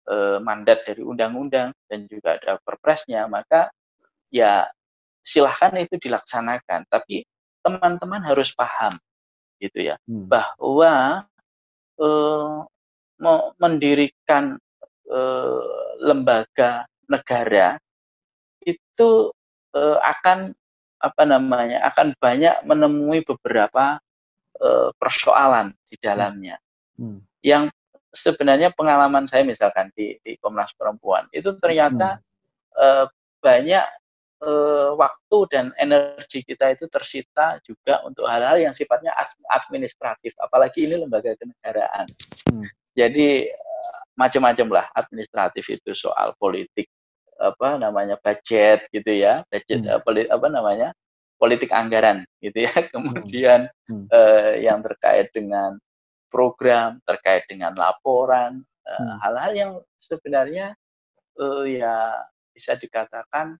eh, 0.10 0.38
mandat 0.42 0.86
dari 0.86 1.02
undang-undang 1.06 1.74
dan 1.86 2.00
juga 2.10 2.42
ada 2.42 2.58
perpresnya 2.62 3.30
maka 3.30 3.70
ya 4.34 4.66
silahkan 5.24 5.72
itu 5.80 5.96
dilaksanakan 5.98 6.84
tapi 6.92 7.24
teman-teman 7.64 8.20
harus 8.28 8.52
paham 8.52 9.00
gitu 9.58 9.80
ya 9.80 9.96
hmm. 10.04 10.28
bahwa 10.28 11.24
uh, 11.98 12.68
mendirikan 13.56 14.60
uh, 15.08 15.96
lembaga 16.04 16.84
negara 17.08 17.80
itu 18.68 19.32
uh, 19.72 19.98
akan 20.04 20.52
apa 21.00 21.24
namanya 21.24 21.88
akan 21.88 22.16
banyak 22.20 22.64
menemui 22.68 23.24
beberapa 23.24 23.98
persoalan 24.96 25.76
di 25.92 26.00
dalamnya 26.00 26.56
hmm. 26.96 27.04
Hmm. 27.04 27.20
yang 27.44 27.64
sebenarnya 28.16 28.72
pengalaman 28.72 29.28
saya 29.28 29.44
misalkan 29.44 29.92
di, 29.92 30.16
di 30.24 30.40
Komnas 30.40 30.72
Perempuan 30.72 31.28
itu 31.36 31.52
ternyata 31.60 32.24
hmm. 32.72 33.12
banyak 33.44 33.84
uh, 34.44 34.92
waktu 35.00 35.38
dan 35.50 35.66
energi 35.80 36.44
kita 36.44 36.76
itu 36.76 36.86
tersita 36.92 37.58
juga 37.64 38.04
untuk 38.04 38.28
hal-hal 38.28 38.60
yang 38.60 38.76
sifatnya 38.76 39.16
administratif, 39.50 40.36
apalagi 40.38 40.86
ini 40.86 41.00
lembaga 41.00 41.34
kenegaraan. 41.40 42.06
Hmm. 42.52 42.68
Jadi 42.94 43.48
uh, 43.50 44.00
macam-macam 44.20 44.68
lah 44.70 44.86
administratif 44.94 45.66
itu 45.72 45.96
soal 45.96 46.36
politik 46.38 46.92
apa 47.40 47.82
namanya 47.82 48.20
budget 48.22 48.86
gitu 48.94 49.10
ya, 49.10 49.42
budget 49.50 49.82
hmm. 49.82 49.90
uh, 49.90 50.02
polit, 50.04 50.28
apa 50.30 50.48
namanya 50.52 50.90
politik 51.40 51.74
anggaran 51.74 52.28
gitu 52.44 52.68
ya, 52.68 52.74
kemudian 52.94 53.72
hmm. 53.90 54.06
Hmm. 54.06 54.08
Uh, 54.12 54.54
yang 54.60 54.84
terkait 54.84 55.32
dengan 55.32 55.80
program 56.34 56.98
terkait 57.06 57.46
dengan 57.46 57.78
laporan 57.78 58.66
hmm. 58.82 59.18
hal-hal 59.22 59.54
yang 59.54 59.72
sebenarnya 60.02 60.74
uh, 61.38 61.62
ya 61.62 62.26
bisa 62.58 62.74
dikatakan 62.74 63.54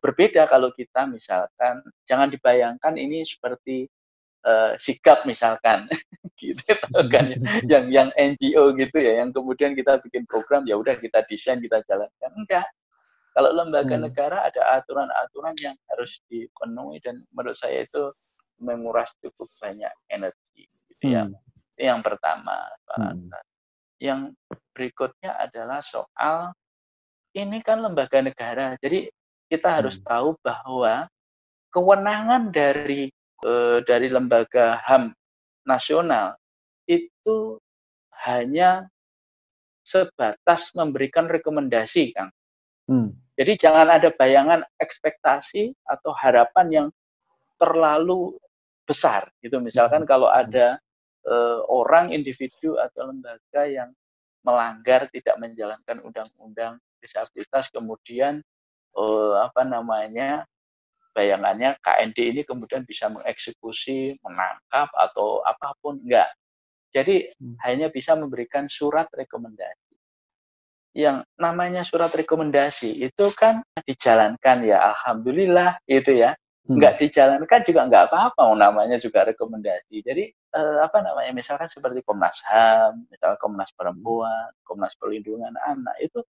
berbeda 0.00 0.48
kalau 0.48 0.72
kita 0.72 1.04
misalkan 1.04 1.84
jangan 2.08 2.32
dibayangkan 2.32 2.96
ini 2.96 3.20
seperti 3.20 3.84
uh, 4.44 4.72
sikap 4.80 5.24
misalkan 5.28 5.88
gitu 6.40 6.76
kan 7.12 7.32
ya. 7.32 7.38
yang 7.72 7.84
yang 7.92 8.08
NGO 8.16 8.72
gitu 8.76 8.96
ya 8.96 9.24
yang 9.24 9.30
kemudian 9.32 9.76
kita 9.76 10.00
bikin 10.00 10.24
program 10.24 10.64
ya 10.64 10.80
udah 10.80 10.96
kita 10.96 11.24
desain 11.28 11.60
kita 11.60 11.84
jalankan 11.84 12.32
enggak 12.32 12.66
kalau 13.34 13.50
lembaga 13.50 13.98
hmm. 13.98 14.04
negara 14.08 14.46
ada 14.46 14.78
aturan-aturan 14.78 15.58
yang 15.58 15.74
harus 15.90 16.22
dipenuhi 16.30 17.02
dan 17.02 17.20
menurut 17.34 17.58
saya 17.58 17.82
itu 17.82 18.14
menguras 18.62 19.10
cukup 19.18 19.50
banyak 19.58 19.90
energi 20.06 20.64
gitu 20.88 21.12
ya. 21.12 21.26
Hmm. 21.26 21.34
yang 21.76 22.00
pertama 22.00 22.70
hmm. 22.94 23.28
yang 23.98 24.32
berikutnya 24.72 25.34
adalah 25.36 25.82
soal 25.82 26.54
ini 27.34 27.58
kan 27.60 27.82
lembaga 27.82 28.22
negara 28.22 28.78
jadi 28.78 29.10
kita 29.48 29.82
harus 29.82 30.00
hmm. 30.00 30.06
tahu 30.06 30.28
bahwa 30.40 31.08
kewenangan 31.74 32.54
dari 32.54 33.10
eh, 33.44 33.78
dari 33.84 34.08
lembaga 34.08 34.78
HAM 34.84 35.12
nasional 35.66 36.36
itu 36.86 37.58
hanya 38.24 38.88
sebatas 39.84 40.72
memberikan 40.72 41.28
rekomendasi, 41.28 42.16
Kang. 42.16 42.32
Hmm. 42.88 43.12
Jadi 43.34 43.52
jangan 43.60 43.90
ada 43.90 44.08
bayangan 44.14 44.64
ekspektasi 44.80 45.74
atau 45.84 46.14
harapan 46.16 46.66
yang 46.70 46.88
terlalu 47.60 48.36
besar. 48.88 49.28
Gitu. 49.44 49.60
Misalkan 49.60 50.04
hmm. 50.04 50.10
kalau 50.10 50.28
ada 50.32 50.80
eh, 51.28 51.60
orang, 51.68 52.12
individu 52.12 52.80
atau 52.80 53.12
lembaga 53.12 53.68
yang 53.68 53.92
melanggar 54.44 55.08
tidak 55.08 55.36
menjalankan 55.40 56.04
undang-undang 56.04 56.76
disabilitas, 57.00 57.72
kemudian 57.72 58.44
eh, 58.94 59.34
apa 59.42 59.62
namanya 59.66 60.46
bayangannya 61.14 61.78
KND 61.78 62.18
ini 62.34 62.42
kemudian 62.42 62.82
bisa 62.82 63.06
mengeksekusi, 63.06 64.18
menangkap 64.20 64.90
atau 64.90 65.40
apa 65.46 65.72
pun 65.78 66.02
enggak. 66.02 66.34
Jadi 66.90 67.30
hmm. 67.30 67.56
hanya 67.62 67.86
bisa 67.88 68.18
memberikan 68.18 68.66
surat 68.66 69.06
rekomendasi. 69.14 69.94
Yang 70.94 71.26
namanya 71.38 71.82
surat 71.82 72.10
rekomendasi 72.10 73.02
itu 73.02 73.26
kan 73.34 73.62
dijalankan 73.86 74.66
ya 74.66 74.94
alhamdulillah 74.94 75.78
itu 75.86 76.18
ya. 76.18 76.34
Hmm. 76.66 76.78
Enggak 76.78 76.98
dijalankan 77.02 77.60
juga 77.62 77.80
enggak 77.86 78.04
apa-apa 78.10 78.42
namanya 78.58 78.98
juga 78.98 79.26
rekomendasi. 79.26 80.02
Jadi 80.02 80.24
eh, 80.34 80.78
apa 80.82 80.98
namanya 80.98 81.30
misalkan 81.34 81.70
seperti 81.70 82.02
Komnas 82.02 82.42
HAM, 82.46 83.06
misalkan 83.10 83.38
Komnas 83.38 83.70
Perempuan, 83.74 84.50
Komnas 84.66 84.94
Perlindungan 84.98 85.54
Anak 85.62 85.98
itu 86.02 86.22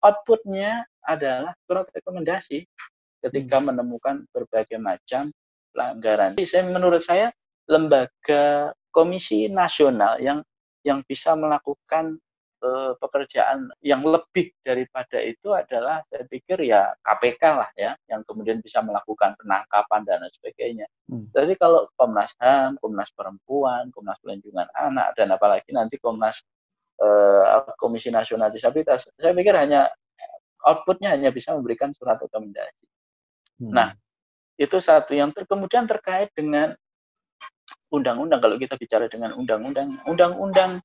outputnya 0.00 0.84
adalah 1.04 1.52
surat 1.64 1.88
rekomendasi 1.92 2.64
ketika 3.20 3.56
hmm. 3.60 3.72
menemukan 3.72 4.24
berbagai 4.32 4.80
macam 4.80 5.28
pelanggaran. 5.70 6.36
Jadi 6.40 6.48
saya 6.48 6.64
menurut 6.66 7.02
saya 7.04 7.28
lembaga 7.70 8.74
komisi 8.90 9.46
nasional 9.46 10.18
yang 10.18 10.42
yang 10.82 11.04
bisa 11.04 11.36
melakukan 11.36 12.16
uh, 12.64 12.96
pekerjaan 12.96 13.68
yang 13.84 14.00
lebih 14.02 14.50
daripada 14.64 15.20
itu 15.20 15.52
adalah 15.52 16.00
saya 16.08 16.24
pikir 16.26 16.64
ya 16.64 16.90
KPK 17.04 17.42
lah 17.52 17.70
ya 17.76 17.92
yang 18.08 18.24
kemudian 18.24 18.64
bisa 18.64 18.80
melakukan 18.80 19.36
penangkapan 19.36 20.00
dan 20.08 20.24
sebagainya. 20.32 20.86
Hmm. 21.06 21.28
Jadi 21.30 21.54
kalau 21.60 21.86
Komnas 21.94 22.32
HAM, 22.40 22.80
Komnas 22.80 23.12
Perempuan, 23.12 23.92
Komnas 23.92 24.18
Perlindungan 24.24 24.66
Anak 24.72 25.14
dan 25.14 25.30
apalagi 25.36 25.70
nanti 25.70 26.00
Komnas 26.00 26.40
uh, 27.00 27.66
Komisi 27.80 28.12
Nasional 28.12 28.52
Disabilitas, 28.52 29.08
saya 29.16 29.32
pikir 29.32 29.56
hanya 29.56 29.88
outputnya 30.64 31.16
hanya 31.16 31.32
bisa 31.32 31.56
memberikan 31.56 31.90
surat 31.96 32.20
rekomendasi. 32.20 32.84
Hmm. 33.60 33.72
Nah, 33.72 33.88
itu 34.60 34.76
satu. 34.76 35.16
Yang 35.16 35.40
ter 35.40 35.44
kemudian 35.48 35.88
terkait 35.88 36.28
dengan 36.36 36.76
undang-undang 37.90 38.40
kalau 38.40 38.56
kita 38.60 38.76
bicara 38.76 39.08
dengan 39.08 39.32
undang-undang. 39.34 39.96
Undang-undang 40.04 40.84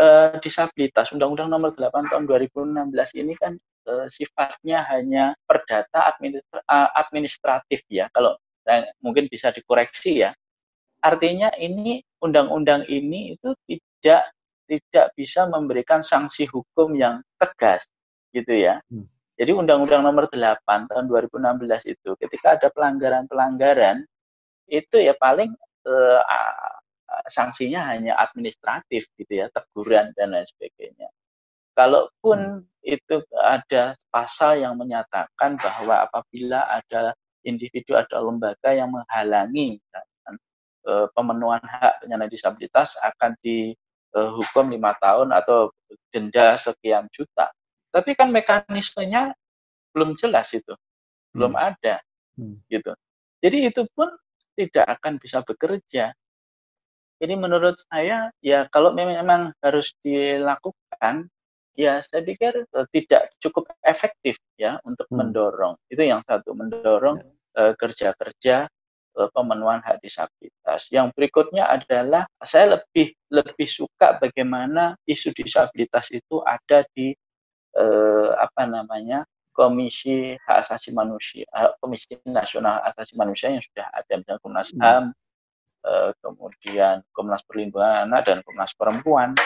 uh, 0.00 0.34
disabilitas 0.40 1.12
undang-undang 1.12 1.52
nomor 1.52 1.76
8 1.76 2.10
tahun 2.10 2.24
2016 2.26 3.20
ini 3.20 3.34
kan 3.36 3.54
uh, 3.86 4.06
sifatnya 4.08 4.84
hanya 4.88 5.36
perdata 5.44 6.16
administratif 6.96 7.84
ya. 7.92 8.08
Kalau 8.16 8.36
uh, 8.66 8.84
mungkin 9.04 9.28
bisa 9.28 9.52
dikoreksi 9.52 10.24
ya. 10.24 10.32
Artinya 11.00 11.48
ini 11.56 12.04
undang-undang 12.20 12.84
ini 12.84 13.32
itu 13.32 13.56
tidak 13.64 14.28
tidak 14.70 15.10
bisa 15.18 15.50
memberikan 15.50 16.06
sanksi 16.06 16.46
hukum 16.46 16.94
yang 16.94 17.18
tegas 17.42 17.82
gitu 18.30 18.54
ya 18.54 18.78
hmm. 18.86 19.10
Jadi 19.40 19.56
Undang-Undang 19.56 20.04
Nomor 20.04 20.28
8 20.28 20.92
tahun 20.92 21.08
2016 21.08 21.88
itu 21.88 22.12
ketika 22.20 22.60
ada 22.60 22.68
pelanggaran-pelanggaran 22.76 24.04
itu 24.68 25.00
ya 25.00 25.16
paling 25.16 25.48
eh, 25.88 26.20
sanksinya 27.24 27.88
hanya 27.88 28.20
administratif 28.20 29.08
gitu 29.16 29.32
ya, 29.40 29.48
teguran 29.48 30.12
dan 30.12 30.36
lain 30.36 30.44
sebagainya. 30.44 31.08
Kalaupun 31.72 32.60
hmm. 32.60 32.84
itu 32.84 33.24
ada 33.40 33.96
pasal 34.12 34.60
yang 34.60 34.76
menyatakan 34.76 35.56
bahwa 35.56 36.04
apabila 36.04 36.68
ada 36.68 37.16
individu 37.40 37.96
atau 37.96 38.28
lembaga 38.28 38.76
yang 38.76 38.92
menghalangi 38.92 39.80
kan, 39.88 40.04
eh, 40.84 41.06
pemenuhan 41.16 41.64
hak 41.64 42.04
penyandang 42.04 42.28
disabilitas 42.28 42.92
akan 43.00 43.32
dihukum 44.10 44.70
lima 44.74 44.94
tahun 44.98 45.30
atau 45.34 45.70
denda 46.10 46.58
sekian 46.58 47.06
juta 47.14 47.50
tapi 47.90 48.14
kan 48.14 48.30
mekanismenya 48.30 49.34
belum 49.90 50.14
jelas 50.14 50.54
itu, 50.54 50.74
belum 51.34 51.58
hmm. 51.58 51.66
ada, 51.74 51.94
hmm. 52.38 52.56
gitu. 52.70 52.94
Jadi 53.42 53.58
itu 53.66 53.82
pun 53.92 54.08
tidak 54.54 54.86
akan 54.98 55.18
bisa 55.18 55.42
bekerja. 55.42 56.14
Ini 57.20 57.34
menurut 57.36 57.76
saya 57.90 58.32
ya 58.40 58.70
kalau 58.70 58.94
memang 58.94 59.52
harus 59.60 59.92
dilakukan, 60.00 61.28
ya 61.76 62.00
saya 62.00 62.22
pikir 62.24 62.64
uh, 62.72 62.86
tidak 62.94 63.34
cukup 63.42 63.68
efektif 63.82 64.38
ya 64.56 64.78
untuk 64.86 65.10
hmm. 65.10 65.18
mendorong. 65.18 65.74
Itu 65.90 66.06
yang 66.06 66.22
satu, 66.24 66.54
mendorong 66.54 67.18
ya. 67.20 67.26
uh, 67.58 67.72
kerja-kerja 67.74 68.56
uh, 68.70 68.72
pemenuhan 69.28 69.84
hak 69.84 70.00
disabilitas. 70.00 70.88
Yang 70.88 71.12
berikutnya 71.12 71.68
adalah 71.68 72.24
saya 72.40 72.80
lebih 72.80 73.12
lebih 73.28 73.68
suka 73.68 74.16
bagaimana 74.16 74.96
isu 75.04 75.36
disabilitas 75.36 76.08
itu 76.14 76.40
ada 76.46 76.88
di 76.96 77.12
eh, 77.76 78.30
apa 78.34 78.64
namanya 78.64 79.28
Komisi 79.50 80.38
Hak 80.40 80.64
Asasi 80.64 80.94
Manusia, 80.94 81.44
eh, 81.50 81.72
Komisi 81.82 82.16
Nasional 82.24 82.80
Hak 82.80 82.96
Asasi 82.96 83.14
Manusia 83.18 83.52
yang 83.52 83.60
sudah 83.60 83.86
ada 83.92 84.12
misalnya 84.16 84.40
Komnas 84.40 84.70
hmm. 84.72 84.80
HAM, 84.80 85.04
eh, 85.84 86.10
kemudian 86.22 86.96
Komnas 87.12 87.42
Perlindungan 87.44 88.08
Anak 88.08 88.30
dan 88.30 88.38
Komnas 88.46 88.72
Perempuan, 88.72 89.36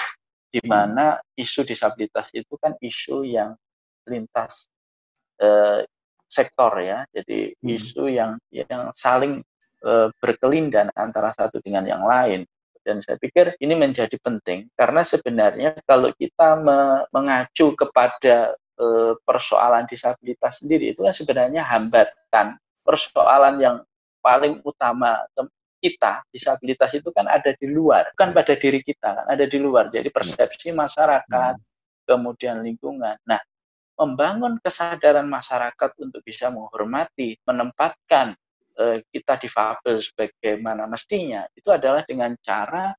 di 0.53 0.61
hmm. 0.63 0.71
mana 0.71 1.19
isu 1.35 1.67
disabilitas 1.67 2.31
itu 2.31 2.55
kan 2.61 2.79
isu 2.79 3.27
yang 3.27 3.59
lintas 4.07 4.71
eh, 5.43 5.83
sektor 6.29 6.73
ya, 6.79 7.09
jadi 7.11 7.57
hmm. 7.59 7.75
isu 7.75 8.05
yang 8.07 8.39
yang 8.53 8.93
saling 8.95 9.43
eh, 9.85 10.09
berkelindan 10.19 10.89
antara 10.97 11.31
satu 11.37 11.61
dengan 11.61 11.85
yang 11.85 12.03
lain. 12.03 12.49
Dan 12.85 13.01
saya 13.01 13.17
pikir 13.17 13.57
ini 13.65 13.73
menjadi 13.73 14.13
penting 14.21 14.69
karena 14.77 15.01
sebenarnya 15.01 15.81
kalau 15.89 16.13
kita 16.13 16.61
me 16.61 17.09
mengacu 17.17 17.73
kepada 17.73 18.53
e, 18.77 19.17
persoalan 19.25 19.89
disabilitas 19.89 20.61
sendiri 20.61 20.93
itu 20.93 21.01
kan 21.01 21.17
sebenarnya 21.17 21.65
hambatan. 21.65 22.61
Persoalan 22.85 23.57
yang 23.57 23.77
paling 24.21 24.61
utama 24.69 25.25
kita 25.81 26.21
disabilitas 26.29 26.93
itu 26.93 27.09
kan 27.09 27.25
ada 27.25 27.57
di 27.57 27.73
luar 27.73 28.13
bukan 28.13 28.37
pada 28.37 28.53
diri 28.53 28.85
kita 28.85 29.25
kan 29.25 29.27
ada 29.33 29.49
di 29.49 29.57
luar. 29.57 29.89
Jadi 29.89 30.13
persepsi 30.13 30.69
masyarakat 30.77 31.55
hmm. 31.57 32.05
kemudian 32.05 32.61
lingkungan. 32.61 33.17
Nah 33.25 33.41
membangun 33.97 34.61
kesadaran 34.61 35.25
masyarakat 35.25 35.91
untuk 36.05 36.21
bisa 36.21 36.53
menghormati 36.53 37.41
menempatkan 37.49 38.37
kita 39.11 39.39
difabel 39.39 40.03
sebagaimana 40.03 40.91
mestinya 40.91 41.47
itu 41.55 41.71
adalah 41.71 42.03
dengan 42.03 42.35
cara 42.43 42.91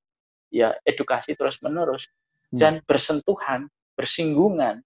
ya 0.47 0.71
edukasi 0.88 1.35
terus 1.35 1.59
menerus 1.59 2.07
hmm. 2.51 2.59
dan 2.59 2.79
bersentuhan 2.88 3.67
bersinggungan 3.95 4.79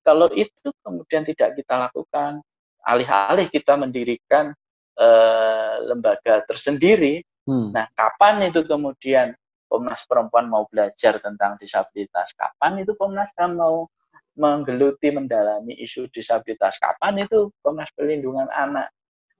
kalau 0.00 0.32
itu 0.32 0.72
kemudian 0.80 1.28
tidak 1.28 1.60
kita 1.60 1.74
lakukan 1.76 2.40
alih-alih 2.88 3.52
kita 3.52 3.76
mendirikan 3.76 4.56
eh, 4.96 5.74
lembaga 5.84 6.40
tersendiri 6.48 7.20
hmm. 7.44 7.76
nah 7.76 7.84
kapan 7.92 8.48
itu 8.48 8.64
kemudian 8.64 9.36
Komnas 9.70 10.02
Perempuan 10.02 10.50
mau 10.50 10.66
belajar 10.66 11.22
tentang 11.22 11.54
disabilitas 11.60 12.34
kapan 12.34 12.82
itu 12.82 12.96
Komnas 12.98 13.30
HAM 13.38 13.54
mau 13.60 13.86
menggeluti 14.34 15.12
mendalami 15.12 15.76
isu 15.78 16.08
disabilitas 16.10 16.80
kapan 16.80 17.22
itu 17.28 17.52
Komnas 17.60 17.92
Perlindungan 17.92 18.48
Anak 18.50 18.90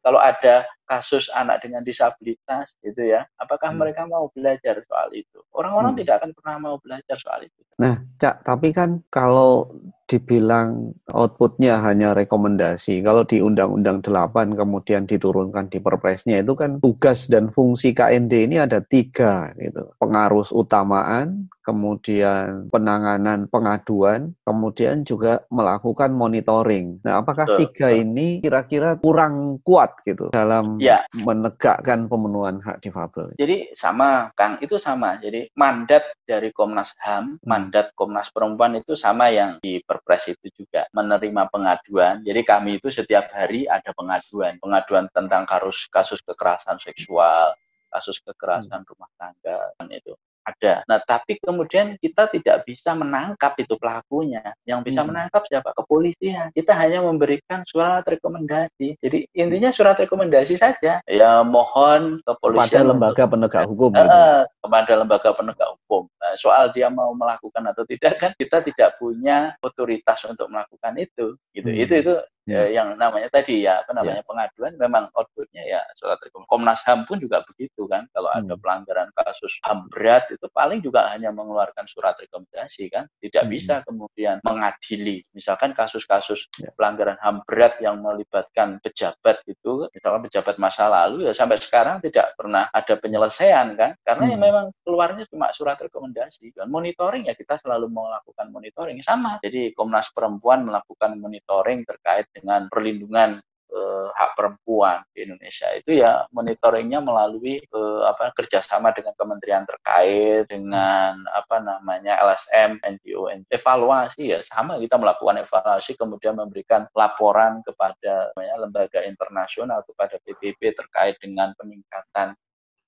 kalau 0.00 0.20
ada 0.20 0.64
kasus 0.90 1.30
anak 1.30 1.62
dengan 1.62 1.86
disabilitas 1.86 2.74
gitu 2.82 3.06
ya 3.06 3.22
apakah 3.38 3.70
hmm. 3.70 3.78
mereka 3.78 4.02
mau 4.10 4.26
belajar 4.34 4.82
soal 4.82 5.14
itu 5.14 5.38
orang-orang 5.54 5.94
hmm. 5.94 6.00
tidak 6.02 6.14
akan 6.18 6.30
pernah 6.34 6.56
mau 6.58 6.76
belajar 6.82 7.14
soal 7.14 7.46
itu 7.46 7.62
nah 7.78 8.02
cak 8.18 8.42
tapi 8.42 8.74
kan 8.74 8.98
kalau 9.06 9.70
dibilang 10.10 10.90
outputnya 11.14 11.78
hanya 11.86 12.10
rekomendasi. 12.18 12.98
Kalau 13.06 13.22
di 13.22 13.38
Undang-Undang 13.38 14.02
8 14.02 14.58
kemudian 14.58 15.06
diturunkan 15.06 15.70
di 15.70 15.78
perpresnya 15.78 16.42
itu 16.42 16.58
kan 16.58 16.82
tugas 16.82 17.30
dan 17.30 17.54
fungsi 17.54 17.94
KND 17.94 18.50
ini 18.50 18.58
ada 18.58 18.82
tiga 18.82 19.54
gitu. 19.54 19.86
Pengaruh 20.02 20.50
utamaan, 20.50 21.46
kemudian 21.62 22.66
penanganan 22.74 23.46
pengaduan, 23.46 24.34
kemudian 24.42 25.06
juga 25.06 25.46
melakukan 25.54 26.10
monitoring. 26.10 26.98
Nah, 27.06 27.22
apakah 27.22 27.46
betul, 27.46 27.58
tiga 27.70 27.88
betul. 27.94 28.02
ini 28.02 28.28
kira-kira 28.42 28.98
kurang 28.98 29.62
kuat 29.62 29.94
gitu 30.02 30.34
dalam 30.34 30.79
ya. 30.80 30.98
menegakkan 31.12 32.08
pemenuhan 32.08 32.58
hak 32.64 32.80
difabel? 32.80 33.36
Jadi 33.36 33.76
sama, 33.76 34.32
Kang, 34.32 34.56
itu 34.64 34.80
sama. 34.80 35.20
Jadi 35.20 35.52
mandat 35.54 36.02
dari 36.24 36.50
Komnas 36.50 36.96
HAM, 37.00 37.36
hmm. 37.36 37.44
mandat 37.44 37.92
Komnas 37.92 38.32
Perempuan 38.32 38.80
itu 38.80 38.96
sama 38.96 39.28
yang 39.28 39.60
di 39.60 39.84
Perpres 39.84 40.32
itu 40.32 40.48
juga 40.56 40.88
menerima 40.96 41.52
pengaduan. 41.52 42.24
Jadi 42.24 42.40
kami 42.42 42.80
itu 42.80 42.88
setiap 42.88 43.28
hari 43.30 43.68
ada 43.68 43.92
pengaduan, 43.92 44.56
pengaduan 44.58 45.06
tentang 45.12 45.44
kasus 45.44 45.86
kasus 45.92 46.20
kekerasan 46.24 46.80
seksual, 46.80 47.52
kasus 47.92 48.22
kekerasan 48.22 48.82
hmm. 48.82 48.88
rumah 48.88 49.10
tangga 49.18 49.58
dan 49.76 49.88
itu 49.90 50.14
ada. 50.44 50.82
Nah, 50.88 50.98
tapi 51.04 51.36
kemudian 51.40 51.96
kita 52.00 52.28
tidak 52.32 52.64
bisa 52.64 52.96
menangkap 52.96 53.56
itu 53.60 53.76
pelakunya. 53.76 54.42
Yang 54.64 54.92
bisa 54.92 55.00
hmm. 55.04 55.08
menangkap 55.12 55.42
siapa? 55.46 55.70
Kepolisian. 55.76 56.50
Kita 56.56 56.72
hanya 56.76 57.04
memberikan 57.04 57.62
surat 57.68 58.04
rekomendasi. 58.06 58.96
Jadi 59.00 59.18
intinya 59.36 59.70
surat 59.70 59.96
rekomendasi 60.00 60.56
saja. 60.56 61.04
Ya 61.06 61.32
mohon 61.44 62.24
kepolisian 62.24 62.84
kepada 62.84 62.90
lembaga 62.90 63.22
untuk, 63.24 63.32
penegak 63.36 63.64
hukum. 63.68 63.90
Uh, 63.92 64.00
gitu. 64.00 64.16
Kepada 64.64 64.92
lembaga 64.96 65.28
penegak 65.36 65.68
hukum. 65.76 66.02
Nah, 66.20 66.32
soal 66.36 66.64
dia 66.72 66.88
mau 66.88 67.12
melakukan 67.12 67.64
atau 67.70 67.84
tidak 67.86 68.14
kan 68.18 68.30
kita 68.36 68.64
tidak 68.64 68.96
punya 68.96 69.54
otoritas 69.60 70.20
untuk 70.26 70.48
melakukan 70.48 70.94
itu. 70.96 71.36
Gitu. 71.52 71.68
Hmm. 71.68 71.82
Itu 71.82 71.92
itu 72.00 72.14
ya, 72.50 72.62
yang 72.82 72.88
namanya 72.98 73.28
tadi 73.30 73.62
ya 73.62 73.80
apa 73.86 73.94
namanya 73.94 74.22
ya. 74.22 74.26
pengaduan 74.26 74.72
memang 74.74 75.04
outputnya 75.14 75.62
ya 75.62 75.80
surat 75.94 76.18
rekomendasi. 76.18 76.50
Komnas 76.50 76.80
HAM 76.82 77.06
pun 77.06 77.22
juga 77.22 77.46
begitu 77.46 77.86
kan 77.86 78.10
kalau 78.10 78.30
hmm. 78.34 78.38
ada 78.42 78.54
pelanggaran 78.58 79.08
kasus 79.14 79.54
HAM 79.62 79.86
berat 79.92 80.26
itu 80.34 80.46
paling 80.50 80.82
juga 80.82 81.06
hanya 81.14 81.30
mengeluarkan 81.30 81.86
surat 81.86 82.18
rekomendasi 82.18 82.90
kan 82.90 83.06
tidak 83.22 83.46
hmm. 83.46 83.52
bisa 83.54 83.74
kemudian 83.86 84.42
mengadili 84.42 85.22
misalkan 85.30 85.70
kasus-kasus 85.72 86.50
ya. 86.58 86.74
pelanggaran 86.74 87.16
HAM 87.22 87.46
berat 87.46 87.78
yang 87.78 88.02
melibatkan 88.02 88.82
pejabat 88.82 89.38
itu 89.46 89.86
misalkan 89.94 90.26
pejabat 90.26 90.56
masa 90.58 90.90
lalu 90.90 91.30
ya 91.30 91.32
sampai 91.32 91.62
sekarang 91.62 92.02
tidak 92.02 92.34
pernah 92.34 92.66
ada 92.74 92.94
penyelesaian 92.98 93.78
kan 93.78 93.94
karena 94.02 94.24
hmm. 94.26 94.32
ya 94.34 94.38
memang 94.40 94.66
keluarnya 94.82 95.24
cuma 95.30 95.54
surat 95.54 95.78
rekomendasi 95.78 96.56
dan 96.56 96.66
monitoring 96.66 97.30
ya 97.30 97.34
kita 97.38 97.60
selalu 97.62 97.86
melakukan 97.92 98.50
monitoring 98.50 98.98
sama 99.04 99.38
jadi 99.44 99.70
Komnas 99.76 100.10
Perempuan 100.10 100.66
melakukan 100.66 101.20
monitoring 101.20 101.86
terkait 101.86 102.26
dengan 102.40 102.66
perlindungan 102.72 103.38
uh, 103.70 104.08
hak 104.14 104.30
perempuan 104.36 105.02
di 105.14 105.26
Indonesia. 105.26 105.70
Itu 105.78 105.94
ya 105.94 106.26
monitoringnya 106.34 107.00
melalui 107.00 107.62
uh, 107.72 108.06
apa 108.10 108.34
kerjasama 108.34 108.90
dengan 108.92 109.14
kementerian 109.16 109.64
terkait 109.64 110.50
dengan 110.50 111.22
apa 111.30 111.62
namanya 111.62 112.18
LSM 112.20 112.82
NGO, 112.82 113.30
evaluasi 113.48 114.34
ya 114.36 114.40
sama 114.44 114.76
kita 114.82 114.98
melakukan 114.98 115.42
evaluasi 115.42 115.94
kemudian 115.94 116.36
memberikan 116.36 116.86
laporan 116.94 117.62
kepada 117.64 118.34
namanya, 118.34 118.56
lembaga 118.60 119.00
internasional 119.06 119.86
kepada 119.86 120.18
PBB 120.26 120.74
terkait 120.74 121.16
dengan 121.22 121.54
peningkatan 121.56 122.34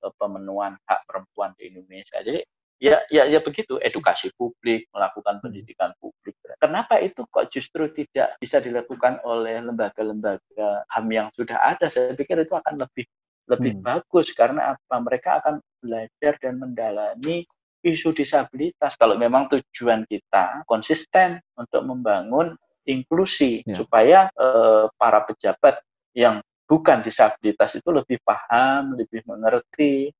uh, 0.03 0.13
pemenuhan 0.19 0.77
hak 0.87 1.01
perempuan 1.07 1.55
di 1.57 1.71
Indonesia. 1.71 2.19
Jadi 2.21 2.43
ya 2.83 2.99
ya 3.15 3.31
ya 3.31 3.39
begitu 3.39 3.79
edukasi 3.79 4.35
publik 4.35 4.91
melakukan 4.91 5.39
hmm. 5.39 5.43
pendidikan 5.47 5.95
publik 6.03 6.35
kenapa 6.59 6.99
itu 6.99 7.23
kok 7.31 7.47
justru 7.55 7.87
tidak 7.95 8.35
bisa 8.43 8.59
dilakukan 8.59 9.23
oleh 9.23 9.63
lembaga-lembaga 9.63 10.83
ham 10.91 11.07
yang 11.07 11.31
sudah 11.31 11.63
ada 11.63 11.87
saya 11.87 12.11
pikir 12.19 12.43
itu 12.43 12.51
akan 12.51 12.83
lebih 12.83 13.07
lebih 13.47 13.79
hmm. 13.79 13.87
bagus 13.87 14.35
karena 14.35 14.75
apa 14.75 14.97
mereka 14.99 15.39
akan 15.39 15.63
belajar 15.79 16.35
dan 16.43 16.59
mendalami 16.59 17.47
isu 17.87 18.11
disabilitas 18.15 18.99
kalau 18.99 19.15
memang 19.15 19.47
tujuan 19.47 20.03
kita 20.11 20.67
konsisten 20.67 21.39
untuk 21.55 21.87
membangun 21.87 22.59
inklusi 22.83 23.63
ya. 23.63 23.79
supaya 23.79 24.19
eh, 24.35 24.87
para 24.99 25.23
pejabat 25.23 25.83
yang 26.19 26.43
bukan 26.67 27.03
disabilitas 27.05 27.79
itu 27.79 27.91
lebih 27.91 28.19
paham, 28.25 28.97
lebih 28.97 29.23
mengerti, 29.27 30.15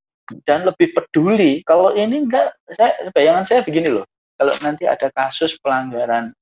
dan 0.47 0.63
lebih 0.67 0.95
peduli. 0.95 1.61
Kalau 1.67 1.91
ini 1.95 2.23
enggak, 2.23 2.55
saya 2.71 3.11
bayangan 3.11 3.43
saya 3.43 3.61
begini 3.63 3.91
loh. 3.91 4.05
Kalau 4.39 4.53
nanti 4.63 4.89
ada 4.89 5.07
kasus 5.13 5.55
pelanggaran 5.61 6.33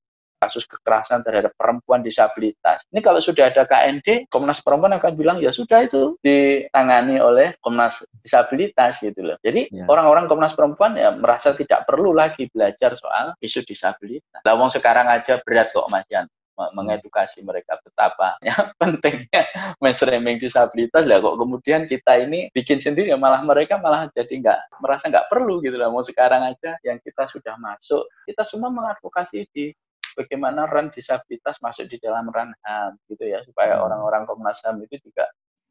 kasus 0.42 0.66
kekerasan 0.66 1.22
terhadap 1.22 1.54
perempuan 1.54 2.02
disabilitas. 2.02 2.82
Ini 2.90 2.98
kalau 2.98 3.22
sudah 3.22 3.54
ada 3.54 3.62
KND, 3.62 4.26
Komnas 4.26 4.58
Perempuan 4.58 4.98
akan 4.98 5.14
bilang 5.14 5.38
ya 5.38 5.54
sudah 5.54 5.86
itu 5.86 6.18
ditangani 6.18 7.22
oleh 7.22 7.54
Komnas 7.62 8.02
Disabilitas 8.26 8.98
gitu 8.98 9.22
loh. 9.22 9.38
Jadi 9.38 9.70
ya. 9.70 9.86
orang-orang 9.86 10.26
Komnas 10.26 10.58
Perempuan 10.58 10.98
ya 10.98 11.14
merasa 11.14 11.54
tidak 11.54 11.86
perlu 11.86 12.10
lagi 12.10 12.50
belajar 12.50 12.98
soal 12.98 13.38
isu 13.38 13.62
disabilitas. 13.62 14.42
Lah 14.42 14.58
sekarang 14.66 15.06
aja 15.06 15.38
berat 15.46 15.70
kok 15.70 15.86
Mas 15.94 16.10
Yan 16.10 16.26
mengedukasi 16.56 17.40
mereka 17.42 17.80
betapa 17.80 18.36
ya 18.46 18.72
pentingnya 18.76 19.48
mainstreaming 19.80 20.36
disabilitas 20.36 21.08
lah 21.08 21.18
kok 21.18 21.36
kemudian 21.40 21.88
kita 21.88 22.22
ini 22.22 22.52
bikin 22.52 22.76
sendiri 22.78 23.08
ya 23.10 23.18
malah 23.18 23.40
mereka 23.40 23.80
malah 23.80 24.06
jadi 24.12 24.34
nggak 24.40 24.60
merasa 24.84 25.08
nggak 25.08 25.32
perlu 25.32 25.64
gitu 25.64 25.80
lah 25.80 25.88
mau 25.88 26.04
sekarang 26.04 26.44
aja 26.44 26.76
yang 26.84 27.00
kita 27.00 27.24
sudah 27.24 27.56
masuk 27.56 28.04
kita 28.28 28.44
semua 28.44 28.68
mengadvokasi 28.68 29.48
di 29.50 29.72
bagaimana 30.14 30.68
ran 30.68 30.92
disabilitas 30.92 31.58
masuk 31.64 31.88
di 31.88 31.96
dalam 31.98 32.28
ran 32.28 32.52
HAM 32.64 33.00
gitu 33.08 33.24
ya 33.24 33.40
supaya 33.44 33.80
hmm. 33.80 33.84
orang-orang 33.88 34.22
Komnas 34.28 34.60
HAM 34.60 34.84
itu 34.84 35.00
juga 35.00 35.28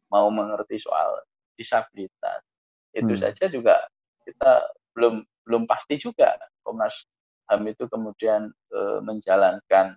mau 0.10 0.28
mengerti 0.34 0.82
soal 0.82 1.22
disabilitas 1.56 2.42
itu 2.92 3.14
hmm. 3.14 3.22
saja 3.22 3.46
juga 3.48 3.86
kita 4.26 4.66
belum 4.98 5.24
belum 5.46 5.64
pasti 5.70 6.02
juga 6.02 6.36
Komnas 6.66 7.06
HAM 7.50 7.70
itu 7.70 7.86
kemudian 7.88 8.50
e, 8.74 8.80
menjalankan 9.06 9.96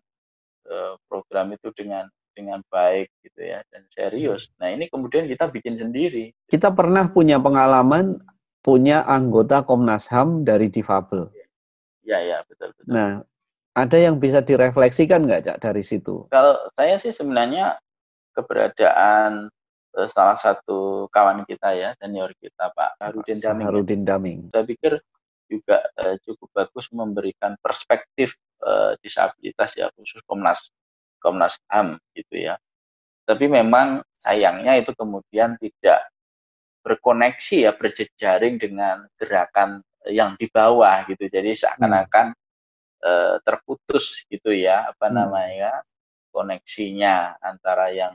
program 1.09 1.53
itu 1.53 1.69
dengan 1.77 2.09
dengan 2.35 2.61
baik 2.67 3.09
gitu 3.23 3.41
ya 3.41 3.63
dan 3.71 3.87
serius. 3.95 4.51
Nah 4.59 4.75
ini 4.75 4.91
kemudian 4.91 5.31
kita 5.31 5.49
bikin 5.49 5.79
sendiri. 5.79 6.35
Kita 6.51 6.75
pernah 6.75 7.07
punya 7.09 7.39
pengalaman 7.39 8.19
punya 8.61 9.07
anggota 9.07 9.63
Komnas 9.63 10.11
HAM 10.11 10.43
dari 10.43 10.69
difabel. 10.69 11.31
Ya 12.03 12.21
ya 12.21 12.43
betul 12.45 12.75
betul. 12.75 12.91
Nah 12.91 13.23
ada 13.75 13.97
yang 13.99 14.19
bisa 14.19 14.43
direfleksikan 14.43 15.27
nggak 15.27 15.43
cak 15.47 15.59
dari 15.63 15.83
situ? 15.87 16.27
Kalau 16.31 16.59
saya 16.75 16.99
sih 16.99 17.15
sebenarnya 17.15 17.79
keberadaan 18.35 19.51
uh, 19.95 20.09
salah 20.11 20.39
satu 20.39 21.07
kawan 21.11 21.47
kita 21.47 21.75
ya 21.75 21.95
senior 21.99 22.35
kita 22.39 22.71
Pak 22.75 22.99
Harudin 22.99 23.39
Daming. 23.39 23.65
Harudin 23.67 24.03
Daming. 24.03 24.41
Saya 24.51 24.67
pikir 24.67 24.93
juga 25.47 25.87
uh, 26.03 26.17
cukup 26.23 26.49
bagus 26.55 26.87
memberikan 26.91 27.55
perspektif 27.63 28.35
uh, 28.65 28.93
disabilitas 29.05 29.77
ya 29.77 29.93
khusus 29.95 30.25
Komnas 30.25 30.73
Komnas 31.21 31.57
HAM 31.69 32.01
gitu 32.17 32.49
ya. 32.49 32.57
Tapi 33.25 33.49
memang 33.49 34.05
sayangnya 34.21 34.77
itu 34.77 34.93
kemudian 34.93 35.57
tidak 35.57 36.13
berkoneksi 36.85 37.65
ya 37.65 37.73
berjejaring 37.73 38.61
dengan 38.61 39.09
gerakan 39.17 39.81
yang 40.05 40.37
di 40.37 40.49
bawah 40.53 41.05
gitu. 41.09 41.25
Jadi 41.29 41.57
seakan-akan 41.57 42.37
hmm. 42.37 43.05
uh, 43.05 43.37
terputus 43.41 44.29
gitu 44.29 44.53
ya 44.53 44.93
apa 44.93 45.09
hmm. 45.09 45.17
namanya 45.17 45.73
koneksinya 46.29 47.41
antara 47.41 47.95
yang 47.95 48.13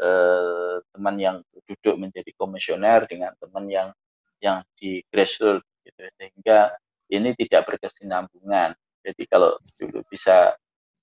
uh, 0.00 0.82
teman 0.90 1.16
yang 1.20 1.36
duduk 1.68 2.00
menjadi 2.00 2.32
komisioner 2.34 3.04
dengan 3.06 3.36
teman 3.38 3.68
yang 3.70 3.88
yang 4.40 4.62
di 4.78 5.04
grassroots 5.12 5.66
gitu 5.84 6.02
sehingga 6.16 6.74
ini 7.12 7.34
tidak 7.36 7.68
berkesinambungan 7.68 8.72
jadi 9.08 9.22
kalau 9.24 9.56
dulu 9.80 10.04
bisa 10.12 10.52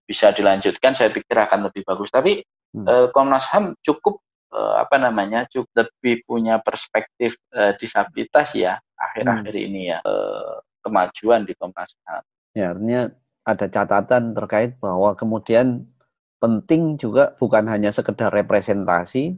bisa 0.05 0.29
dilanjutkan, 0.29 0.93
saya 0.93 1.09
pikir 1.09 1.33
akan 1.33 1.65
lebih 1.69 1.81
bagus. 1.81 2.13
Tapi 2.13 2.45
hmm. 2.77 2.85
eh, 2.85 3.07
Komnas 3.09 3.49
HAM 3.49 3.73
cukup 3.81 4.21
eh, 4.53 4.75
apa 4.77 5.01
namanya, 5.01 5.49
cukup 5.49 5.73
lebih 5.73 6.21
punya 6.29 6.61
perspektif 6.61 7.33
eh, 7.57 7.73
disabilitas 7.81 8.53
ya 8.53 8.77
akhir-akhir 8.95 9.53
hmm. 9.57 9.65
ini 9.65 9.81
ya 9.89 9.97
eh, 10.05 10.55
kemajuan 10.85 11.49
di 11.49 11.57
Komnas 11.57 11.89
HAM. 12.05 12.23
Ya, 12.53 12.71
artinya 12.71 13.01
ada 13.45 13.65
catatan 13.65 14.23
terkait 14.37 14.77
bahwa 14.77 15.17
kemudian 15.17 15.89
penting 16.37 17.01
juga 17.01 17.33
bukan 17.41 17.65
hanya 17.65 17.89
sekedar 17.89 18.29
representasi, 18.29 19.33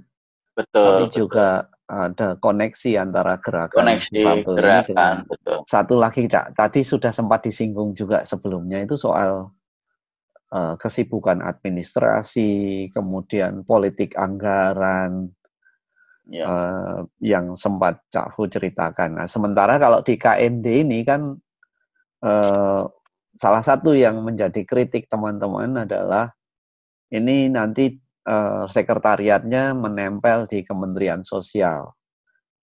betul, 0.51 0.83
tapi 0.83 1.03
betul. 1.07 1.17
juga 1.23 1.71
ada 1.87 2.35
koneksi 2.43 2.99
antara 2.99 3.39
gerakan 3.39 3.79
koneksi 3.79 4.43
gerakan 4.43 5.23
betul. 5.23 5.63
satu 5.63 5.95
lagi 5.95 6.27
cak 6.27 6.51
tadi 6.51 6.83
sudah 6.83 7.15
sempat 7.15 7.47
disinggung 7.47 7.95
juga 7.95 8.27
sebelumnya 8.27 8.83
itu 8.83 8.99
soal 8.99 9.55
uh, 10.51 10.75
kesibukan 10.75 11.39
administrasi 11.39 12.87
kemudian 12.91 13.63
politik 13.63 14.15
anggaran 14.19 15.31
ya. 16.27 16.45
uh, 16.45 16.99
yang 17.23 17.55
sempat 17.55 18.03
Cak 18.11 18.35
Fu 18.35 18.45
ceritakan. 18.47 19.23
Nah, 19.23 19.27
sementara 19.27 19.79
kalau 19.79 20.03
di 20.03 20.19
KND 20.19 20.87
ini 20.87 21.01
kan 21.07 21.35
uh, 22.23 22.83
salah 23.37 23.63
satu 23.63 23.95
yang 23.95 24.21
menjadi 24.21 24.61
kritik 24.67 25.07
teman-teman 25.07 25.87
adalah 25.87 26.31
ini 27.13 27.47
nanti 27.47 27.95
uh, 28.27 28.67
sekretariatnya 28.67 29.71
menempel 29.71 30.45
di 30.45 30.61
Kementerian 30.67 31.23
Sosial. 31.23 31.95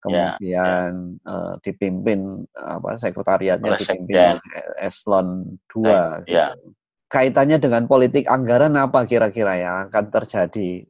Kemudian 0.03 0.35
ya, 0.43 0.91
ya. 0.91 0.91
Uh, 1.23 1.53
dipimpin 1.63 2.43
apa 2.51 2.99
sekretariatnya 2.99 3.79
dipimpin 3.79 4.35
eselon 4.83 5.55
2 5.71 6.27
ya. 6.27 6.51
gitu. 6.51 6.75
Kaitannya 7.07 7.61
dengan 7.61 7.87
politik 7.87 8.27
anggaran 8.27 8.75
apa 8.75 9.07
kira-kira 9.07 9.55
yang 9.55 9.75
akan 9.87 10.05
terjadi 10.11 10.83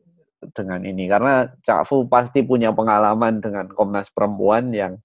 dengan 0.56 0.82
ini 0.84 1.06
karena 1.08 1.52
Cak 1.62 1.88
Fu 1.88 2.10
pasti 2.10 2.42
punya 2.44 2.74
pengalaman 2.74 3.40
dengan 3.40 3.70
Komnas 3.70 4.10
Perempuan 4.12 4.74
yang 4.74 4.98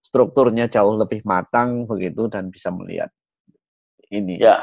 strukturnya 0.00 0.70
jauh 0.70 0.94
lebih 0.94 1.26
matang 1.26 1.84
begitu 1.90 2.30
dan 2.30 2.48
bisa 2.54 2.70
melihat 2.70 3.10
ini. 4.14 4.38
Ya, 4.38 4.62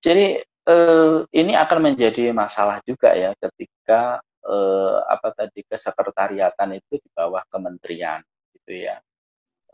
jadi 0.00 0.40
eh, 0.68 1.18
ini 1.32 1.52
akan 1.56 1.78
menjadi 1.92 2.32
masalah 2.32 2.80
juga 2.84 3.12
ya 3.16 3.32
ketika 3.36 4.20
eh, 4.44 4.98
apa 5.08 5.28
tadi 5.32 5.60
kesekretariatan 5.64 6.78
itu 6.78 7.00
di 7.00 7.08
bawah 7.12 7.42
kementerian 7.48 8.20
gitu 8.56 8.72
ya. 8.88 9.00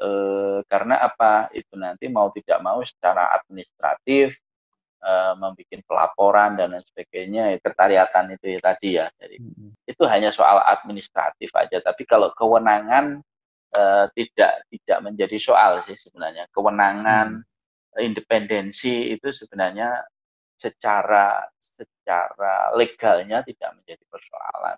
Eh, 0.00 0.58
karena 0.64 0.96
apa 1.04 1.52
itu 1.52 1.76
nanti 1.76 2.08
mau 2.08 2.32
tidak 2.32 2.58
mau 2.64 2.80
secara 2.80 3.36
administratif 3.36 4.40
uh, 5.04 5.34
membuat 5.36 5.80
pelaporan 5.84 6.56
dan 6.56 6.76
lain 6.76 6.84
sebagainya 6.84 7.56
sekretariatan 7.58 8.36
itu 8.36 8.46
ya, 8.56 8.60
tadi 8.60 8.88
ya 8.96 9.06
jadi 9.16 9.36
hmm. 9.40 9.88
itu 9.88 10.02
hanya 10.06 10.30
soal 10.30 10.60
administratif 10.64 11.50
aja 11.56 11.80
tapi 11.80 12.04
kalau 12.04 12.32
kewenangan 12.36 13.24
uh, 13.74 14.06
tidak 14.12 14.64
tidak 14.68 14.98
menjadi 15.00 15.36
soal 15.40 15.80
sih 15.84 15.96
sebenarnya 15.96 16.46
kewenangan 16.52 17.40
hmm. 17.40 18.00
independensi 18.00 19.16
itu 19.16 19.28
sebenarnya 19.32 20.04
secara 20.60 21.48
secara 21.64 22.76
legalnya 22.76 23.40
tidak 23.40 23.80
menjadi 23.80 24.04
persoalan. 24.12 24.76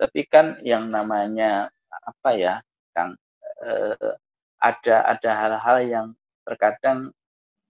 Tapi 0.00 0.20
kan 0.32 0.46
yang 0.64 0.88
namanya 0.88 1.68
apa 1.92 2.30
ya 2.32 2.54
kang 2.96 3.12
uh, 3.60 4.16
ada 4.56 4.96
ada 5.04 5.30
hal-hal 5.36 5.78
yang 5.84 6.06
terkadang 6.48 7.12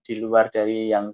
di 0.06 0.22
luar 0.22 0.46
dari 0.54 0.94
yang 0.94 1.10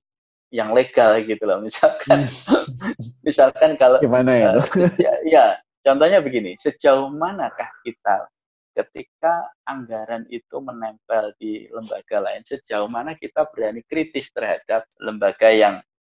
yang 0.52 0.76
legal 0.76 1.16
gitu 1.24 1.40
loh. 1.48 1.64
Misalkan 1.64 2.28
misalkan 3.26 3.80
kalau 3.80 3.96
gimana 4.04 4.36
ya, 4.36 4.50
uh, 4.60 4.92
ya 5.00 5.12
ya 5.24 5.46
contohnya 5.80 6.20
begini 6.20 6.52
sejauh 6.60 7.08
manakah 7.08 7.72
kita 7.80 8.28
ketika 8.76 9.48
anggaran 9.64 10.28
itu 10.28 10.60
menempel 10.60 11.32
di 11.40 11.64
lembaga 11.72 12.20
lain 12.20 12.44
sejauh 12.44 12.92
mana 12.92 13.16
kita 13.16 13.48
berani 13.48 13.80
kritis 13.88 14.28
terhadap 14.36 14.84
lembaga 15.00 15.48
yang 15.48 15.80
ya, 15.80 15.95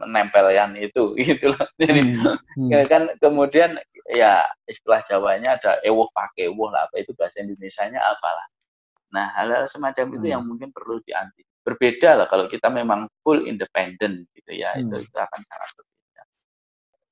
menempelkan 0.00 0.76
itu 0.78 1.14
gitu 1.20 1.52
loh 1.52 1.66
jadi 1.76 2.00
hmm. 2.00 2.36
Hmm. 2.56 2.84
kan 2.86 3.02
kemudian 3.18 3.76
ya 4.10 4.46
istilah 4.66 5.02
Jawanya 5.06 5.58
ada 5.60 5.78
ewuh 5.86 6.08
pakai 6.10 6.50
ewuh 6.50 6.70
lah 6.70 6.86
apa 6.90 7.02
itu 7.02 7.14
bahasa 7.14 7.42
Indonesia-nya 7.42 8.00
apalah 8.00 8.46
nah 9.10 9.30
hal-hal 9.34 9.66
semacam 9.66 10.06
hmm. 10.06 10.16
itu 10.18 10.26
yang 10.30 10.42
mungkin 10.46 10.70
perlu 10.70 11.02
diantisipasi 11.02 11.50
berbeda 11.60 12.24
lah 12.24 12.26
kalau 12.26 12.48
kita 12.48 12.72
memang 12.72 13.06
full 13.20 13.44
independent 13.44 14.24
gitu 14.32 14.52
ya 14.56 14.72
hmm. 14.74 14.88
itu, 14.88 14.96
itu 15.04 15.18
akan 15.18 15.40
sangat 15.44 15.70
berbeda 15.76 16.22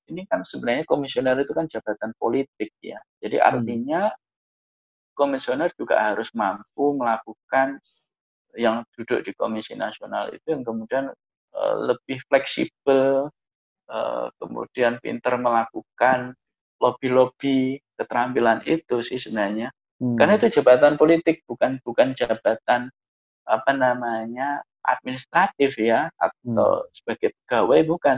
ini 0.08 0.22
kan 0.24 0.40
sebenarnya 0.40 0.84
komisioner 0.88 1.36
itu 1.44 1.52
kan 1.52 1.68
jabatan 1.68 2.10
politik 2.16 2.70
ya 2.80 2.98
jadi 3.20 3.38
hmm. 3.38 3.48
artinya 3.48 4.00
hmm. 4.08 4.18
komisioner 5.12 5.70
juga 5.76 6.00
harus 6.00 6.32
mampu 6.32 6.96
melakukan 6.96 7.76
yang 8.56 8.82
duduk 8.96 9.22
di 9.22 9.36
komisi 9.36 9.76
nasional 9.76 10.32
itu 10.32 10.46
yang 10.48 10.64
kemudian 10.64 11.12
lebih 11.90 12.22
fleksibel 12.30 13.28
uh, 13.90 14.26
kemudian 14.38 15.02
pintar 15.02 15.36
melakukan 15.40 16.34
lobby-lobby 16.78 17.82
keterampilan 17.98 18.62
itu 18.64 19.02
sih 19.02 19.18
sebenarnya 19.18 19.74
hmm. 19.98 20.14
karena 20.14 20.38
itu 20.38 20.60
jabatan 20.60 20.94
politik 20.94 21.42
bukan 21.50 21.82
bukan 21.82 22.14
jabatan 22.14 22.92
apa 23.48 23.72
namanya 23.72 24.62
administratif 24.88 25.76
ya 25.76 26.08
atau 26.16 26.84
hmm. 26.84 26.88
sebagai 26.96 27.28
pegawai 27.44 27.80
bukan. 27.84 28.16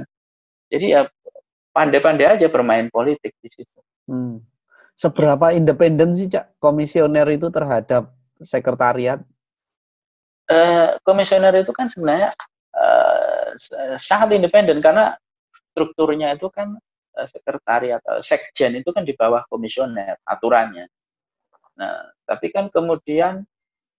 Jadi 0.70 0.94
ya 0.94 1.06
pandai-pandai 1.74 2.38
aja 2.38 2.46
bermain 2.46 2.86
politik 2.90 3.34
di 3.42 3.48
situ. 3.50 3.78
Hmm. 4.06 4.42
Seberapa 4.94 5.50
independen 5.56 6.12
sih 6.14 6.28
cak 6.28 6.60
komisioner 6.60 7.26
itu 7.32 7.48
terhadap 7.48 8.12
sekretariat? 8.42 9.22
Uh, 10.50 10.98
komisioner 11.06 11.54
itu 11.62 11.70
kan 11.70 11.86
sebenarnya 11.86 12.34
uh, 12.80 13.52
sangat 14.00 14.40
independen 14.40 14.80
karena 14.80 15.14
strukturnya 15.52 16.32
itu 16.34 16.48
kan 16.48 16.74
uh, 17.16 17.26
sekretariat 17.28 18.00
uh, 18.08 18.24
sekjen 18.24 18.80
itu 18.80 18.90
kan 18.90 19.04
di 19.04 19.12
bawah 19.12 19.44
komisioner 19.46 20.16
aturannya. 20.24 20.88
Nah, 21.76 22.12
tapi 22.24 22.52
kan 22.52 22.72
kemudian 22.72 23.44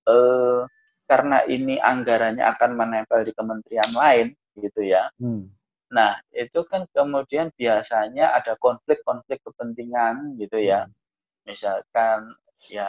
uh, 0.10 0.62
karena 1.06 1.44
ini 1.44 1.76
anggarannya 1.76 2.46
akan 2.56 2.72
menempel 2.78 3.22
di 3.28 3.34
kementerian 3.36 3.92
lain 3.92 4.28
gitu 4.56 4.82
ya. 4.86 5.12
Hmm. 5.20 5.52
Nah, 5.92 6.16
itu 6.32 6.64
kan 6.64 6.88
kemudian 6.96 7.52
biasanya 7.52 8.32
ada 8.32 8.56
konflik-konflik 8.56 9.44
kepentingan 9.44 10.40
gitu 10.40 10.56
ya. 10.62 10.88
Hmm. 10.88 10.96
Misalkan 11.44 12.32
ya 12.72 12.88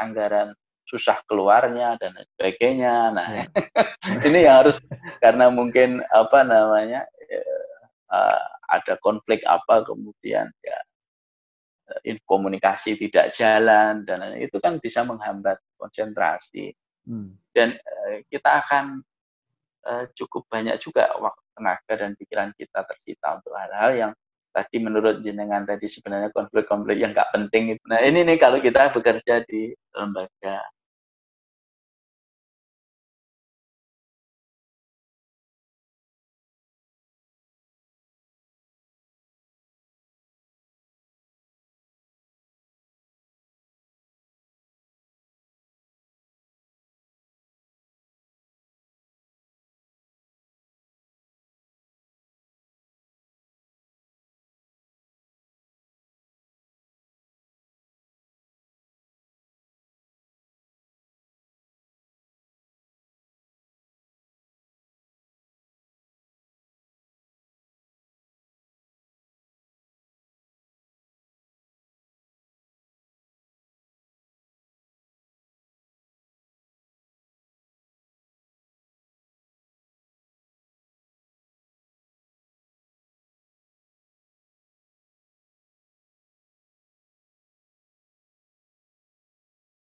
anggaran 0.00 0.56
susah 0.84 1.20
keluarnya 1.24 1.96
dan 1.96 2.12
sebagainya. 2.36 3.10
Nah, 3.12 3.28
ya. 3.32 3.44
ini 4.28 4.44
yang 4.44 4.64
harus 4.64 4.78
karena 5.18 5.48
mungkin 5.48 6.04
apa 6.12 6.44
namanya 6.44 7.08
uh, 8.12 8.44
ada 8.68 8.94
konflik 9.00 9.40
apa 9.48 9.84
kemudian 9.84 10.48
ya 10.60 10.78
komunikasi 12.24 12.96
tidak 12.96 13.36
jalan 13.36 14.08
dan 14.08 14.40
itu 14.40 14.56
kan 14.60 14.80
bisa 14.80 15.04
menghambat 15.04 15.60
konsentrasi. 15.76 16.72
Hmm. 17.04 17.36
Dan 17.52 17.76
uh, 17.76 18.24
kita 18.32 18.64
akan 18.64 19.04
uh, 19.84 20.04
cukup 20.16 20.48
banyak 20.48 20.80
juga 20.80 21.12
waktu 21.20 21.44
tenaga 21.54 21.92
dan 21.94 22.10
pikiran 22.16 22.50
kita 22.56 22.82
tersita 22.88 23.38
untuk 23.38 23.52
hal-hal 23.54 23.90
yang 23.94 24.12
tadi 24.54 24.76
menurut 24.78 25.18
jenengan 25.26 25.66
tadi 25.66 25.90
sebenarnya 25.90 26.30
konflik-konflik 26.30 27.02
yang 27.02 27.10
nggak 27.10 27.34
penting. 27.34 27.74
Nah 27.90 27.98
ini 27.98 28.22
nih 28.22 28.38
kalau 28.38 28.62
kita 28.62 28.94
bekerja 28.94 29.42
di 29.42 29.74
lembaga 29.90 30.62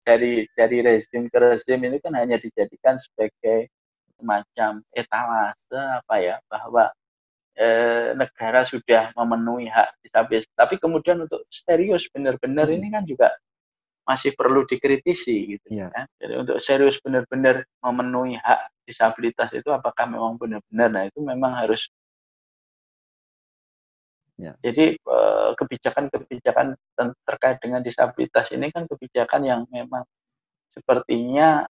dari 0.09 0.49
dari 0.57 0.79
rezim 0.81 1.29
ke 1.29 1.37
rezim 1.37 1.77
ini 1.85 2.01
kan 2.01 2.17
hanya 2.17 2.41
dijadikan 2.41 2.97
sebagai 2.97 3.69
semacam 4.17 4.81
etalase 4.97 5.77
apa 5.77 6.15
ya 6.17 6.37
bahwa 6.49 6.89
e, 7.53 7.67
negara 8.17 8.65
sudah 8.65 9.13
memenuhi 9.13 9.69
hak 9.69 10.01
disabilitas 10.01 10.49
tapi 10.57 10.81
kemudian 10.81 11.29
untuk 11.29 11.45
serius 11.53 12.09
benar-benar 12.09 12.73
hmm. 12.73 12.77
ini 12.81 12.87
kan 12.89 13.05
juga 13.05 13.29
masih 14.09 14.33
perlu 14.33 14.65
dikritisi 14.65 15.61
gitu 15.61 15.69
yeah. 15.69 15.93
kan 15.93 16.09
jadi 16.17 16.35
untuk 16.41 16.57
serius 16.65 16.97
benar-benar 17.05 17.69
memenuhi 17.85 18.41
hak 18.41 18.73
disabilitas 18.89 19.53
itu 19.53 19.69
apakah 19.69 20.09
memang 20.09 20.41
benar-benar 20.41 20.89
nah 20.89 21.05
itu 21.05 21.21
memang 21.21 21.53
harus 21.53 21.93
Ya. 24.39 24.55
Jadi 24.63 24.95
eh, 24.95 25.51
kebijakan-kebijakan 25.59 26.79
terkait 27.27 27.59
dengan 27.59 27.83
disabilitas 27.83 28.47
ini 28.55 28.71
kan 28.71 28.87
kebijakan 28.87 29.43
yang 29.43 29.61
memang 29.75 30.07
sepertinya 30.71 31.67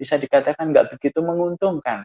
bisa 0.00 0.16
dikatakan 0.16 0.72
nggak 0.72 0.96
begitu 0.96 1.20
menguntungkan 1.20 2.02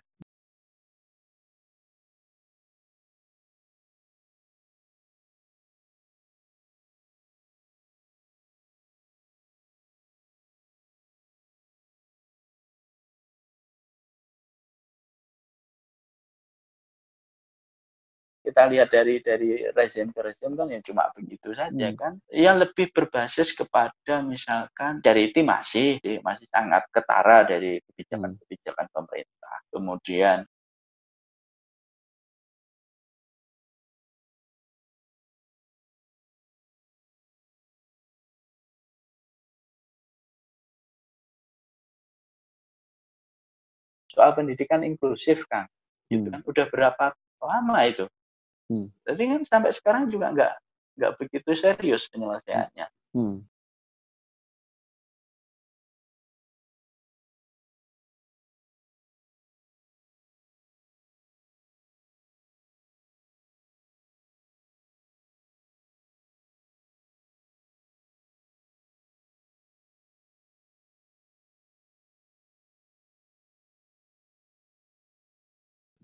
kita 18.50 18.66
lihat 18.66 18.90
dari 18.90 19.22
dari 19.22 19.62
rezim 19.78 20.10
ke 20.10 20.20
rezim 20.26 20.58
kan 20.58 20.66
yang 20.74 20.82
cuma 20.82 21.06
begitu 21.14 21.54
saja 21.54 21.94
hmm. 21.94 21.98
kan. 22.02 22.14
Yang 22.34 22.56
lebih 22.66 22.86
berbasis 22.90 23.54
kepada 23.54 24.26
misalkan 24.26 24.98
charity 25.06 25.46
masih 25.46 26.02
masih 26.26 26.50
sangat 26.50 26.90
ketara 26.90 27.46
dari 27.46 27.78
kebijakan-kebijakan 27.86 28.88
pemerintah. 28.90 29.56
Kemudian 29.70 30.50
soal 44.10 44.34
pendidikan 44.34 44.82
inklusif 44.82 45.46
kan 45.46 45.70
gitu 46.10 46.26
hmm. 46.26 46.34
kan 46.34 46.42
udah 46.50 46.66
berapa 46.74 47.06
lama 47.40 47.78
itu 47.86 48.10
Hmm. 48.70 48.88
Tapi 49.02 49.22
kan 49.26 49.42
sampai 49.50 49.72
sekarang 49.74 50.14
juga 50.14 50.30
nggak 50.30 50.54
nggak 51.02 51.14
begitu 51.18 51.50
serius 51.58 52.06
penyelesaiannya. 52.14 52.88
Hmm. 53.18 53.42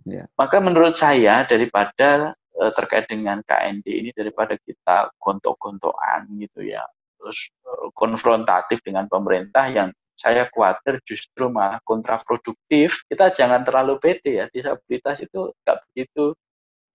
Ya. 0.05 0.29
Maka 0.37 0.61
menurut 0.61 0.93
saya 0.93 1.45
daripada 1.49 2.37
uh, 2.59 2.71
terkait 2.71 3.05
dengan 3.07 3.41
KND 3.43 3.85
ini 3.87 4.09
daripada 4.15 4.55
kita 4.59 5.11
gontok-gontokan 5.19 6.27
gitu 6.39 6.65
ya. 6.65 6.83
Terus 7.19 7.51
uh, 7.67 7.87
konfrontatif 7.95 8.81
dengan 8.83 9.07
pemerintah 9.07 9.67
yang 9.71 9.89
saya 10.15 10.47
khawatir 10.47 11.03
justru 11.03 11.51
malah 11.51 11.83
kontraproduktif. 11.83 13.03
Kita 13.07 13.35
jangan 13.35 13.67
terlalu 13.67 13.99
pede 13.99 14.31
ya 14.43 14.45
disabilitas 14.47 15.19
itu 15.19 15.51
nggak 15.63 15.77
begitu 15.91 16.31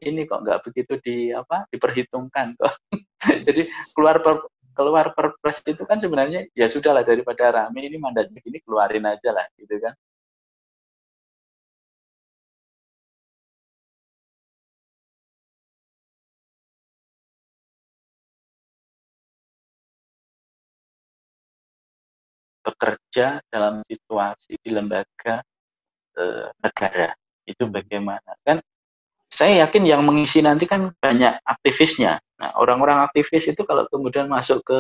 ini 0.00 0.24
kok 0.24 0.40
nggak 0.40 0.61
begitu 0.64 0.94
di 1.04 1.16
apa 1.30 1.68
diperhitungkan 1.68 2.56
kok. 2.56 2.74
Jadi 3.46 3.68
keluar 3.92 4.24
per, 4.24 4.48
keluar 4.72 5.12
perpres 5.12 5.61
itu 5.68 5.84
kan 5.84 6.00
sebenarnya 6.00 6.48
ya 6.56 6.72
sudahlah 6.72 7.04
daripada 7.04 7.52
rame 7.52 7.84
ini 7.84 8.00
mandatnya 8.00 8.40
ini 8.40 8.58
keluarin 8.64 9.04
aja 9.04 9.36
lah 9.36 9.44
gitu 9.61 9.76
kan 9.76 9.92
bekerja 22.61 23.40
dalam 23.48 23.80
situasi 23.88 24.56
di 24.61 24.70
lembaga 24.70 25.42
e, 26.16 26.24
negara. 26.61 27.11
Itu 27.48 27.66
hmm. 27.68 27.74
bagaimana? 27.74 28.30
Kan 28.44 28.61
saya 29.30 29.66
yakin 29.66 29.86
yang 29.86 30.02
mengisi 30.02 30.42
nanti 30.42 30.66
kan 30.66 30.92
banyak 30.98 31.38
aktivisnya. 31.46 32.18
Nah 32.42 32.50
orang-orang 32.58 33.06
aktivis 33.06 33.48
itu 33.48 33.62
kalau 33.64 33.86
kemudian 33.88 34.26
masuk 34.26 34.61
ke 34.66 34.78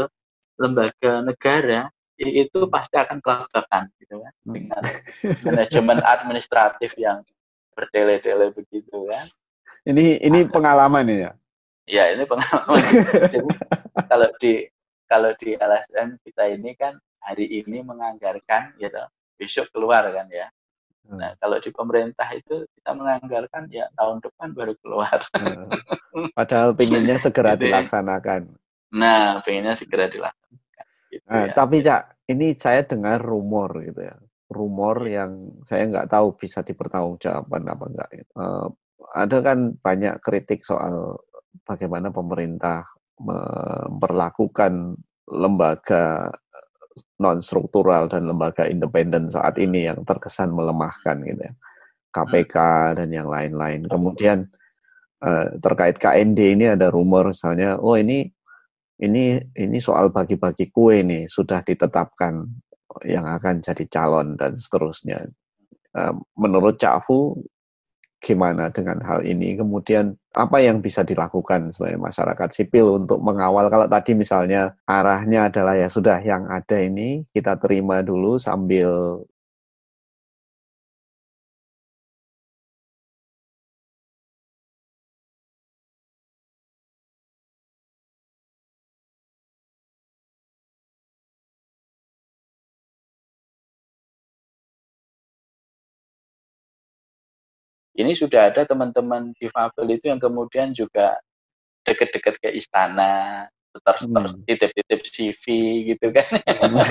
lembaga 0.60 1.24
negara 1.24 1.88
itu 2.20 2.68
pasti 2.68 3.00
akan 3.00 3.24
kelabakan 3.24 3.88
gitu 3.96 4.20
kan? 4.20 4.32
Hmm. 4.44 4.52
dengan 4.52 4.82
manajemen 5.46 5.98
administratif 6.04 6.92
yang 7.00 7.24
berdele-dele 7.72 8.52
begitu 8.52 9.08
kan 9.08 9.24
ini 9.88 10.20
ini 10.20 10.44
pengalaman 10.44 11.06
ya? 11.08 11.30
Ya 11.88 12.12
ini 12.12 12.28
pengalaman. 12.28 12.80
Jadi, 13.32 13.48
kalau 14.06 14.28
di 14.38 14.52
kalau 15.08 15.30
di 15.40 15.56
LSM 15.56 16.20
kita 16.22 16.44
ini 16.52 16.76
kan 16.76 17.00
hari 17.24 17.46
ini 17.62 17.84
menganggarkan 17.84 18.76
gitu 18.80 19.00
besok 19.36 19.72
keluar 19.72 20.08
kan 20.12 20.26
ya 20.28 20.48
hmm. 21.08 21.16
nah 21.16 21.30
kalau 21.40 21.56
di 21.60 21.70
pemerintah 21.72 22.28
itu 22.32 22.64
kita 22.76 22.90
menganggarkan 22.92 23.68
ya 23.72 23.88
tahun 23.96 24.20
depan 24.24 24.48
baru 24.52 24.74
keluar 24.80 25.18
hmm. 25.36 25.68
padahal 26.38 26.76
pinginnya 26.76 27.16
segera 27.16 27.56
gitu 27.56 27.68
ya. 27.68 27.80
dilaksanakan 27.80 28.42
nah 28.90 29.40
pinginnya 29.44 29.74
segera 29.76 30.10
dilaksanakan 30.10 30.86
gitu 31.12 31.24
nah, 31.28 31.44
ya. 31.46 31.54
tapi 31.54 31.76
cak 31.84 32.02
ini 32.30 32.46
saya 32.54 32.84
dengar 32.84 33.18
rumor 33.20 33.80
gitu 33.82 34.00
ya 34.04 34.16
rumor 34.50 35.06
yang 35.06 35.62
saya 35.62 35.86
nggak 35.86 36.10
tahu 36.10 36.34
bisa 36.34 36.66
dipertanggungjawabkan 36.66 37.62
apa 37.70 37.84
enggak 37.86 38.10
gitu. 38.18 38.32
uh, 38.34 38.68
ada 39.14 39.36
kan 39.42 39.58
banyak 39.78 40.14
kritik 40.22 40.62
soal 40.66 41.18
bagaimana 41.66 42.10
pemerintah 42.10 42.86
memperlakukan 43.20 44.96
lembaga 45.30 46.34
non 47.20 47.40
struktural 47.44 48.06
dan 48.08 48.28
lembaga 48.28 48.64
independen 48.68 49.28
saat 49.28 49.56
ini 49.60 49.88
yang 49.88 50.04
terkesan 50.04 50.52
melemahkan 50.52 51.20
gitu 51.24 51.42
ya. 51.42 51.54
KPK 52.10 52.56
dan 52.98 53.08
yang 53.14 53.30
lain-lain. 53.30 53.86
Kemudian 53.86 54.50
eh, 55.22 55.46
terkait 55.62 55.96
KND 55.96 56.58
ini 56.58 56.66
ada 56.74 56.90
rumor 56.90 57.30
misalnya, 57.30 57.78
oh 57.78 57.94
ini 57.94 58.26
ini 59.00 59.40
ini 59.56 59.78
soal 59.80 60.12
bagi-bagi 60.12 60.68
kue 60.68 61.00
nih 61.00 61.24
sudah 61.30 61.64
ditetapkan 61.64 62.44
yang 63.06 63.24
akan 63.24 63.62
jadi 63.62 63.84
calon 63.86 64.34
dan 64.34 64.58
seterusnya. 64.58 65.24
Eh, 65.94 66.14
menurut 66.36 66.76
Cak 66.82 67.06
Fu, 67.06 67.38
gimana 68.20 68.68
dengan 68.70 69.00
hal 69.02 69.24
ini? 69.24 69.56
Kemudian 69.56 70.14
apa 70.36 70.62
yang 70.62 70.78
bisa 70.78 71.02
dilakukan 71.02 71.74
sebagai 71.74 71.98
masyarakat 71.98 72.48
sipil 72.54 73.02
untuk 73.02 73.18
mengawal 73.18 73.66
kalau 73.72 73.90
tadi 73.90 74.14
misalnya 74.14 74.76
arahnya 74.86 75.50
adalah 75.50 75.74
ya 75.74 75.88
sudah 75.90 76.20
yang 76.22 76.46
ada 76.46 76.78
ini 76.78 77.26
kita 77.34 77.58
terima 77.58 78.04
dulu 78.04 78.38
sambil 78.38 79.18
ini 98.00 98.12
sudah 98.16 98.50
ada 98.52 98.64
teman-teman 98.64 99.36
difabel 99.36 99.96
itu 99.96 100.08
yang 100.10 100.20
kemudian 100.20 100.72
juga 100.72 101.20
deket-deket 101.84 102.34
ke 102.40 102.48
istana 102.56 103.46
terus 103.70 104.02
terus 104.02 104.32
hmm. 104.34 104.42
titip-titip 104.50 105.00
CV 105.06 105.44
gitu 105.94 106.10
kan. 106.10 106.42
Hmm. 106.42 106.82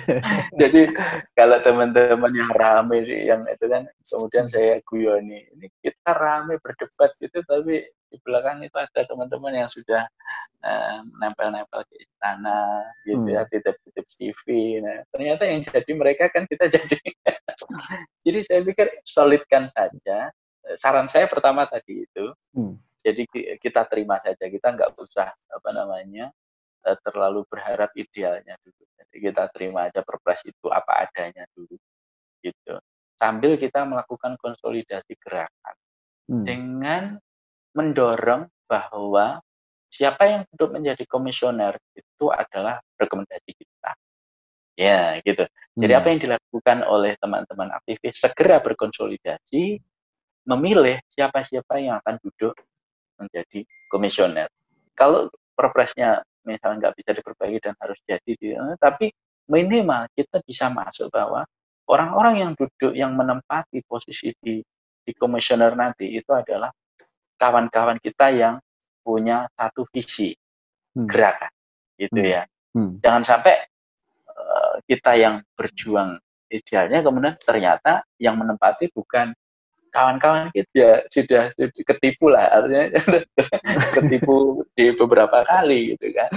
Jadi 0.60 0.92
kalau 1.32 1.58
teman-teman 1.64 2.32
yang 2.36 2.52
rame 2.52 3.08
yang 3.08 3.42
itu 3.48 3.64
kan 3.64 3.88
kemudian 4.04 4.46
saya 4.52 4.76
guyoni 4.84 5.48
ini 5.56 5.66
kita 5.80 6.12
rame 6.12 6.60
berdebat 6.60 7.16
gitu 7.24 7.40
tapi 7.48 7.88
di 8.06 8.16
belakang 8.22 8.62
itu 8.62 8.76
ada 8.76 9.02
teman-teman 9.02 9.64
yang 9.64 9.68
sudah 9.72 10.06
uh, 10.62 10.98
nempel-nempel 11.18 11.82
ke 11.90 11.94
istana 12.04 12.84
gitu 13.02 13.26
ya, 13.32 13.42
hmm. 13.42 13.48
ya 13.48 13.50
titip-titip 13.50 14.06
CV. 14.20 14.44
Nah 14.84 14.98
ternyata 15.10 15.42
yang 15.48 15.64
jadi 15.64 15.92
mereka 15.96 16.28
kan 16.28 16.44
kita 16.44 16.68
jadi. 16.76 17.00
jadi 18.20 18.38
saya 18.44 18.60
pikir 18.60 18.86
solidkan 19.08 19.72
saja 19.72 20.28
saran 20.74 21.06
saya 21.06 21.30
pertama 21.30 21.62
tadi 21.70 22.02
itu 22.02 22.34
hmm. 22.58 22.74
jadi 23.06 23.22
kita 23.62 23.86
terima 23.86 24.18
saja. 24.18 24.50
Kita 24.50 24.74
nggak 24.74 24.98
usah 24.98 25.30
apa 25.30 25.70
namanya 25.70 26.34
eh, 26.82 26.98
terlalu 27.06 27.46
berharap 27.46 27.94
idealnya 27.94 28.58
dulu. 28.66 28.82
Jadi 28.98 29.16
kita 29.22 29.46
terima 29.54 29.86
aja 29.86 30.02
perpres 30.02 30.42
itu 30.42 30.66
apa 30.66 31.06
adanya 31.06 31.46
dulu 31.54 31.78
gitu. 32.42 32.74
Sambil 33.16 33.56
kita 33.56 33.86
melakukan 33.86 34.34
konsolidasi 34.42 35.14
gerakan 35.22 35.76
hmm. 36.28 36.44
dengan 36.44 37.02
mendorong 37.72 38.50
bahwa 38.66 39.40
siapa 39.86 40.26
yang 40.26 40.42
duduk 40.52 40.76
menjadi 40.76 41.04
komisioner 41.06 41.78
itu 41.94 42.26
adalah 42.28 42.82
rekomendasi 42.98 43.50
kita. 43.54 43.92
Ya 44.76 45.16
gitu. 45.24 45.48
Jadi 45.76 45.92
apa 45.96 46.06
yang 46.12 46.20
dilakukan 46.20 46.84
oleh 46.84 47.16
teman-teman 47.16 47.72
aktivis 47.72 48.20
segera 48.20 48.60
berkonsolidasi, 48.60 49.80
memilih 50.46 51.02
siapa-siapa 51.10 51.82
yang 51.82 51.98
akan 52.00 52.16
duduk 52.22 52.54
menjadi 53.18 53.66
komisioner. 53.90 54.48
Kalau 54.94 55.28
perpresnya 55.52 56.22
misalnya 56.46 56.88
nggak 56.88 56.96
bisa 57.02 57.10
diperbaiki 57.18 57.58
dan 57.58 57.74
harus 57.82 57.98
jadi, 58.06 58.32
eh, 58.38 58.76
tapi 58.78 59.10
minimal 59.50 60.06
kita 60.14 60.40
bisa 60.46 60.70
masuk 60.70 61.10
bahwa 61.10 61.42
orang-orang 61.90 62.34
yang 62.38 62.52
duduk 62.54 62.92
yang 62.94 63.14
menempati 63.14 63.82
posisi 63.86 64.30
di 64.38 64.62
di 65.06 65.12
komisioner 65.14 65.74
nanti 65.78 66.18
itu 66.18 66.30
adalah 66.34 66.70
kawan-kawan 67.38 67.98
kita 68.02 68.34
yang 68.34 68.54
punya 69.02 69.46
satu 69.54 69.86
visi 69.94 70.34
hmm. 70.94 71.06
gerakan, 71.06 71.52
gitu 71.98 72.20
hmm. 72.22 72.30
ya. 72.30 72.42
Hmm. 72.74 72.98
Jangan 73.02 73.22
sampai 73.22 73.54
kita 74.86 75.12
yang 75.18 75.42
berjuang 75.58 76.20
idealnya 76.46 77.02
kemudian 77.02 77.34
ternyata 77.42 78.06
yang 78.22 78.38
menempati 78.38 78.92
bukan 78.94 79.34
kawan-kawan 79.96 80.52
kita 80.52 80.68
ya 80.76 80.92
sudah, 81.08 81.48
sudah 81.56 81.68
ketipu 81.72 82.28
lah 82.28 82.52
artinya 82.52 82.92
ketipu 83.96 84.60
di 84.76 84.92
beberapa 84.92 85.40
kali 85.48 85.96
gitu 85.96 86.12
kan. 86.12 86.28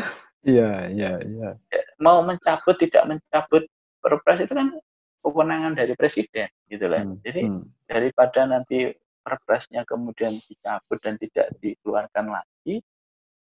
Iya 0.47 0.71
iya 0.95 1.11
iya. 1.19 1.49
Ya, 1.67 1.83
mau 1.99 2.23
mencabut 2.23 2.79
tidak 2.79 3.03
mencabut 3.03 3.67
perpres 3.99 4.47
itu 4.47 4.55
kan 4.55 4.71
kewenangan 5.19 5.75
dari 5.75 5.91
presiden 5.99 6.47
gitu 6.71 6.87
lah. 6.87 7.03
Hmm, 7.03 7.19
jadi 7.19 7.51
hmm. 7.51 7.63
daripada 7.91 8.47
nanti 8.47 8.95
perpresnya 9.19 9.83
kemudian 9.83 10.39
dicabut 10.47 10.97
dan 11.03 11.19
tidak 11.19 11.51
dikeluarkan 11.59 12.31
lagi 12.31 12.79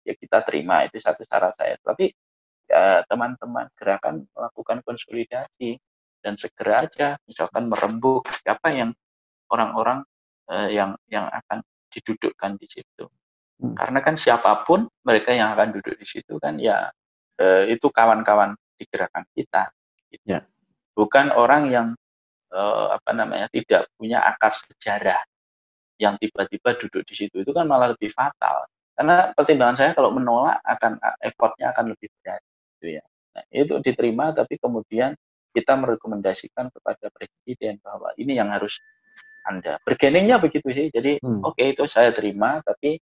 ya 0.02 0.18
kita 0.18 0.42
terima 0.42 0.82
itu 0.90 0.98
satu 0.98 1.22
syarat 1.30 1.54
saya. 1.54 1.78
Tapi 1.78 2.10
ya 2.66 3.06
teman-teman 3.06 3.70
gerakan 3.78 4.26
melakukan 4.34 4.82
konsolidasi 4.82 5.78
dan 6.26 6.34
segera 6.34 6.90
aja 6.90 7.22
misalkan 7.30 7.70
merembuk 7.70 8.26
siapa 8.42 8.74
yang 8.74 8.90
orang-orang 9.52 10.04
eh, 10.52 10.70
yang 10.76 10.96
yang 11.12 11.28
akan 11.28 11.64
didudukkan 11.92 12.60
di 12.60 12.68
situ. 12.68 13.06
Hmm. 13.58 13.74
Karena 13.74 14.00
kan 14.06 14.16
siapa 14.20 14.64
pun 14.68 14.86
mereka 15.02 15.34
yang 15.34 15.56
akan 15.58 15.74
duduk 15.80 15.98
di 15.98 16.06
situ 16.06 16.38
kan 16.38 16.62
ya 16.62 16.92
eh, 17.42 17.74
itu 17.74 17.88
kawan-kawan 17.90 18.54
di 18.78 18.84
gerakan 18.86 19.26
kita. 19.34 19.72
Gitu. 20.14 20.26
Ya. 20.28 20.46
Bukan 20.94 21.34
orang 21.34 21.70
yang 21.74 21.88
eh, 22.54 22.88
apa 22.94 23.12
namanya 23.16 23.48
tidak 23.50 23.90
punya 23.98 24.22
akar 24.24 24.54
sejarah 24.56 25.22
yang 25.98 26.14
tiba-tiba 26.22 26.78
duduk 26.78 27.02
di 27.10 27.16
situ 27.18 27.42
itu 27.42 27.52
kan 27.52 27.66
malah 27.66 27.94
lebih 27.94 28.14
fatal. 28.14 28.70
Karena 28.98 29.30
pertimbangan 29.34 29.78
saya 29.78 29.92
kalau 29.94 30.10
menolak 30.10 30.58
akan 30.66 30.98
effortnya 31.22 31.70
akan 31.74 31.94
lebih 31.94 32.10
berat 32.22 32.42
gitu 32.78 32.98
ya. 32.98 33.04
Nah, 33.38 33.46
itu 33.54 33.78
diterima 33.82 34.34
tapi 34.34 34.58
kemudian 34.58 35.14
kita 35.54 35.74
merekomendasikan 35.78 36.70
kepada 36.74 37.10
presiden 37.14 37.82
bahwa 37.82 38.14
ini 38.18 38.38
yang 38.38 38.50
harus 38.50 38.78
anda 39.48 39.80
bergeningnya 39.82 40.38
begitu 40.44 40.68
sih. 40.72 40.88
Jadi 40.92 41.24
hmm. 41.24 41.42
oke 41.44 41.56
okay, 41.56 41.74
itu 41.74 41.88
saya 41.88 42.12
terima 42.12 42.60
tapi 42.62 43.00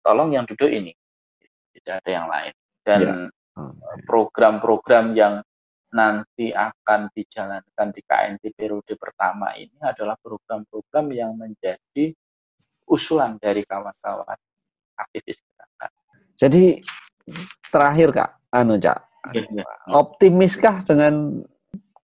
tolong 0.00 0.32
yang 0.32 0.46
duduk 0.46 0.70
ini 0.70 0.94
tidak 1.78 2.02
ada 2.04 2.10
yang 2.10 2.26
lain 2.30 2.54
dan 2.86 3.00
ya. 3.02 3.14
program-program 4.06 5.12
yang 5.18 5.34
nanti 5.88 6.52
akan 6.52 7.08
dijalankan 7.16 7.88
di 7.96 8.00
KNT 8.04 8.44
periode 8.52 8.92
pertama 9.00 9.56
ini 9.56 9.72
adalah 9.80 10.20
program-program 10.20 11.06
yang 11.16 11.32
menjadi 11.34 12.12
usulan 12.88 13.40
dari 13.40 13.64
kawan-kawan 13.64 14.36
aktivis 15.00 15.40
gerakan. 15.40 15.90
Jadi 16.36 16.64
terakhir 17.72 18.08
kak, 18.12 18.30
anu 18.52 18.76
cak, 18.76 19.08
Iya, 19.34 19.44
iya. 19.52 19.64
Optimiskah 19.92 20.86
dengan 20.86 21.44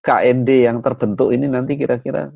KND 0.04 0.68
yang 0.68 0.84
terbentuk 0.84 1.32
ini 1.32 1.48
nanti 1.48 1.78
kira-kira? 1.78 2.28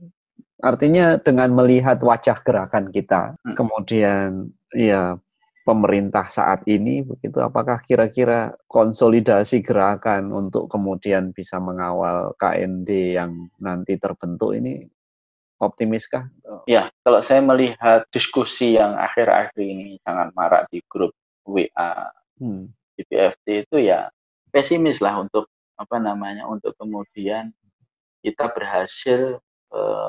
Artinya 0.58 1.18
dengan 1.22 1.54
melihat 1.54 2.02
wajah 2.02 2.42
gerakan 2.42 2.90
kita, 2.90 3.38
hmm. 3.46 3.54
kemudian 3.54 4.50
ya 4.74 5.14
pemerintah 5.62 6.26
saat 6.32 6.64
ini 6.64 7.04
begitu 7.04 7.38
apakah 7.44 7.84
kira-kira 7.84 8.56
konsolidasi 8.66 9.60
gerakan 9.60 10.32
untuk 10.32 10.66
kemudian 10.66 11.30
bisa 11.30 11.60
mengawal 11.60 12.32
KND 12.40 13.20
yang 13.20 13.52
nanti 13.60 14.00
terbentuk 14.00 14.56
ini 14.56 14.88
optimiskah? 15.60 16.26
Ya, 16.64 16.88
kalau 17.04 17.20
saya 17.20 17.44
melihat 17.44 18.08
diskusi 18.08 18.80
yang 18.80 18.96
akhir-akhir 18.96 19.60
ini 19.60 20.00
sangat 20.02 20.32
marak 20.32 20.66
di 20.72 20.80
grup 20.88 21.12
WA 21.44 22.10
hmm. 22.40 22.72
itu 22.98 23.76
ya 23.78 24.08
pesimis 24.50 24.98
lah 24.98 25.20
untuk 25.20 25.46
apa 25.78 26.02
namanya 26.02 26.48
untuk 26.50 26.74
kemudian 26.74 27.54
kita 28.24 28.50
berhasil 28.50 29.38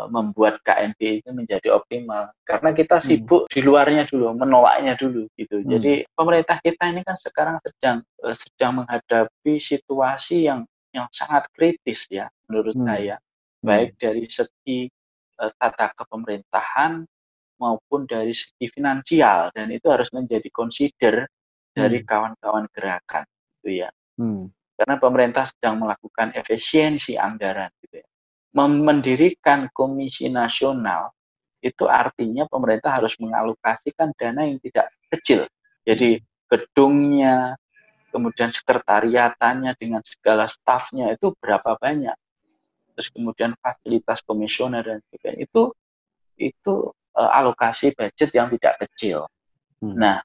membuat 0.07 0.63
KNP 0.63 1.19
itu 1.19 1.29
menjadi 1.35 1.75
optimal 1.75 2.31
karena 2.47 2.71
kita 2.71 2.97
hmm. 2.99 3.05
sibuk 3.05 3.43
hmm. 3.47 3.51
di 3.51 3.59
luarnya 3.59 4.03
dulu 4.07 4.31
menolaknya 4.31 4.95
dulu 4.95 5.27
gitu 5.35 5.59
hmm. 5.59 5.67
jadi 5.67 5.93
pemerintah 6.15 6.57
kita 6.63 6.83
ini 6.87 7.03
kan 7.03 7.19
sekarang 7.19 7.59
sedang 7.59 7.97
e, 8.23 8.27
sedang 8.39 8.71
menghadapi 8.83 9.59
situasi 9.59 10.47
yang 10.47 10.63
yang 10.95 11.11
sangat 11.11 11.45
kritis 11.51 12.07
ya 12.07 12.31
menurut 12.47 12.73
hmm. 12.73 12.87
saya 12.87 13.15
hmm. 13.19 13.65
baik 13.67 13.91
dari 13.99 14.23
segi 14.31 14.87
e, 15.35 15.43
tata 15.59 15.91
kepemerintahan 15.91 17.03
maupun 17.59 18.07
dari 18.07 18.31
segi 18.31 18.71
finansial 18.71 19.51
dan 19.51 19.67
itu 19.75 19.91
harus 19.91 20.07
menjadi 20.15 20.47
consider 20.55 21.27
dari 21.75 21.99
hmm. 21.99 22.07
kawan-kawan 22.07 22.65
gerakan 22.71 23.27
gitu 23.59 23.83
ya 23.83 23.91
Hmm. 24.19 24.51
Karena 24.75 24.95
pemerintah 24.99 25.47
sedang 25.47 25.79
melakukan 25.79 26.35
efisiensi 26.35 27.15
anggaran 27.15 27.71
gitu 27.79 28.03
ya. 28.03 28.07
Mendirikan 28.57 29.69
komisi 29.69 30.25
nasional 30.25 31.13
itu 31.59 31.85
artinya 31.85 32.47
pemerintah 32.49 32.97
harus 32.97 33.13
mengalokasikan 33.19 34.15
dana 34.15 34.47
yang 34.47 34.57
tidak 34.63 34.89
kecil. 35.11 35.45
Jadi 35.85 36.23
gedungnya, 36.49 37.59
kemudian 38.09 38.49
sekretariatannya 38.49 39.77
dengan 39.77 40.01
segala 40.01 40.49
stafnya 40.49 41.13
itu 41.13 41.35
berapa 41.37 41.77
banyak. 41.77 42.15
Terus 42.97 43.09
kemudian 43.13 43.53
fasilitas 43.61 44.25
komisioner 44.25 44.83
dan 44.83 44.99
sebagainya 45.07 45.45
itu 45.45 45.63
itu 46.39 46.73
uh, 47.15 47.31
alokasi 47.37 47.93
budget 47.93 48.33
yang 48.33 48.49
tidak 48.49 48.75
kecil. 48.87 49.27
Hmm. 49.79 49.95
Nah, 49.95 50.17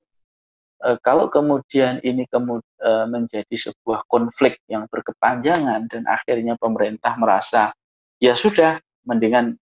e, 0.82 0.98
kalau 0.98 1.30
kemudian 1.30 2.02
ini 2.02 2.26
kemud, 2.26 2.62
e, 2.82 2.90
menjadi 3.06 3.54
sebuah 3.54 4.02
konflik 4.10 4.58
yang 4.66 4.90
berkepanjangan 4.90 5.86
dan 5.86 6.02
akhirnya 6.10 6.58
pemerintah 6.58 7.14
merasa 7.14 7.70
ya 8.24 8.32
sudah 8.32 8.80
mendingan 9.04 9.60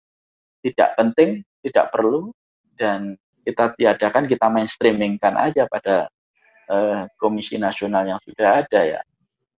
tidak 0.64 0.96
penting, 0.96 1.44
tidak 1.60 1.92
perlu 1.92 2.32
dan 2.80 3.20
kita 3.44 3.76
tiadakan, 3.76 4.24
kita 4.24 4.48
mainstreamingkan 4.48 5.36
aja 5.36 5.68
pada 5.68 6.08
e, 6.66 6.76
komisi 7.20 7.60
nasional 7.60 8.08
yang 8.08 8.20
sudah 8.24 8.64
ada 8.64 8.80
ya. 8.80 9.00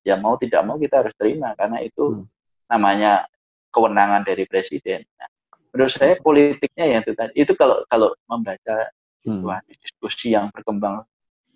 Ya 0.03 0.19
mau 0.19 0.35
tidak 0.35 0.67
mau 0.67 0.77
kita 0.77 1.07
harus 1.07 1.15
terima 1.15 1.55
karena 1.55 1.79
itu 1.81 2.19
hmm. 2.19 2.25
namanya 2.69 3.25
kewenangan 3.71 4.27
dari 4.27 4.45
presiden. 4.51 5.07
Nah, 5.17 5.31
menurut 5.73 5.95
saya 5.95 6.19
politiknya 6.19 6.85
yang 6.99 7.01
itu 7.07 7.15
tadi 7.15 7.33
itu 7.39 7.53
kalau 7.55 7.87
kalau 7.87 8.13
membaca 8.27 8.91
hmm. 9.25 9.41
situasi 9.41 9.73
diskusi 9.81 10.27
yang 10.35 10.51
berkembang 10.51 11.07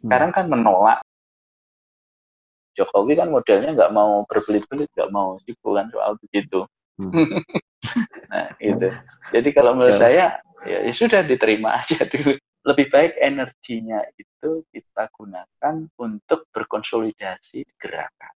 sekarang 0.03 0.30
kan 0.34 0.47
menolak 0.51 1.01
Jokowi 2.72 3.20
kan 3.20 3.28
modelnya 3.28 3.76
nggak 3.76 3.93
mau 3.93 4.24
berbelit-belit, 4.24 4.88
nggak 4.97 5.12
mau 5.12 5.36
sibuk 5.45 5.76
kan 5.76 5.93
soal 5.93 6.16
begitu. 6.16 6.64
Hmm. 7.01 7.12
nah 8.32 8.47
itu. 8.61 8.88
Jadi 9.32 9.49
kalau 9.55 9.72
menurut 9.76 9.97
ya. 9.97 10.01
saya 10.01 10.26
ya, 10.66 10.78
ya 10.86 10.93
sudah 10.93 11.20
diterima 11.24 11.74
aja 11.80 12.05
dulu. 12.07 12.36
Lebih 12.62 12.95
baik 12.95 13.18
energinya 13.18 14.07
itu 14.14 14.62
kita 14.70 15.11
gunakan 15.11 15.74
untuk 15.99 16.47
berkonsolidasi 16.55 17.66
gerakan. 17.74 18.32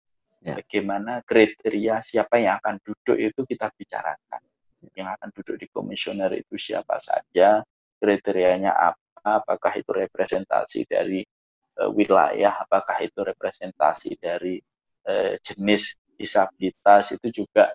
Ya. 0.43 0.59
Bagaimana 0.59 1.23
kriteria 1.27 2.03
siapa 2.03 2.39
yang 2.39 2.59
akan 2.63 2.79
duduk 2.83 3.19
itu 3.19 3.41
kita 3.43 3.71
bicarakan. 3.75 4.43
Yang 4.95 5.09
akan 5.19 5.29
duduk 5.35 5.57
di 5.59 5.67
komisioner 5.71 6.31
itu 6.39 6.55
siapa 6.55 7.03
saja, 7.03 7.63
kriterianya 7.99 8.75
apa, 8.75 9.43
apakah 9.43 9.75
itu 9.79 9.91
representasi 9.91 10.87
dari 10.87 11.23
uh, 11.79 11.91
wilayah, 11.91 12.63
apakah 12.63 12.99
itu 13.03 13.23
representasi 13.23 14.19
dari 14.19 14.59
uh, 15.07 15.39
jenis 15.39 15.95
disabilitas 16.19 17.15
itu 17.15 17.43
juga 17.43 17.75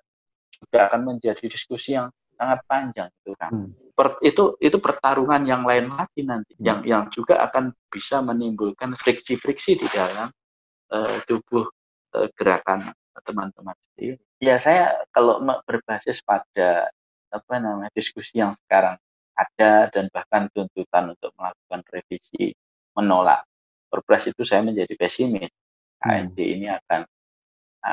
juga 0.58 0.90
akan 0.90 1.02
menjadi 1.16 1.46
diskusi 1.46 1.94
yang 1.94 2.10
sangat 2.38 2.60
panjang 2.70 3.10
itu 3.24 3.34
kan. 3.34 3.52
Hmm. 3.52 3.72
Per, 3.98 4.22
itu 4.22 4.54
itu 4.62 4.78
pertarungan 4.78 5.42
yang 5.50 5.66
lain 5.66 5.90
lagi 5.90 6.22
nanti 6.22 6.54
hmm. 6.58 6.66
yang 6.66 6.80
yang 6.86 7.04
juga 7.10 7.42
akan 7.50 7.74
bisa 7.90 8.22
menimbulkan 8.22 8.94
friksi-friksi 8.94 9.82
di 9.82 9.88
dalam 9.90 10.30
uh, 10.94 11.18
tubuh 11.26 11.66
uh, 12.14 12.30
gerakan 12.38 12.94
teman-teman 13.26 13.74
sendiri. 13.94 14.22
Ya 14.38 14.62
saya 14.62 14.94
kalau 15.10 15.42
berbasis 15.66 16.22
pada 16.22 16.94
apa 17.34 17.54
namanya 17.58 17.90
diskusi 17.98 18.38
yang 18.38 18.54
sekarang 18.54 19.02
ada 19.34 19.90
dan 19.90 20.06
bahkan 20.14 20.50
tuntutan 20.54 21.18
untuk 21.18 21.34
melakukan 21.38 21.82
revisi 21.90 22.54
menolak 22.94 23.46
perpres 23.90 24.30
itu 24.30 24.46
saya 24.46 24.62
menjadi 24.62 24.94
pesimis. 24.94 25.50
Hmm. 25.98 26.30
ini 26.38 26.70
akan 26.70 27.10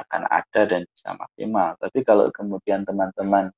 akan 0.02 0.22
ada 0.26 0.60
dan 0.66 0.82
bisa 0.88 1.14
maksimal. 1.14 1.78
Tapi 1.78 1.98
kalau 2.02 2.26
kemudian 2.34 2.82
teman-teman 2.82 3.52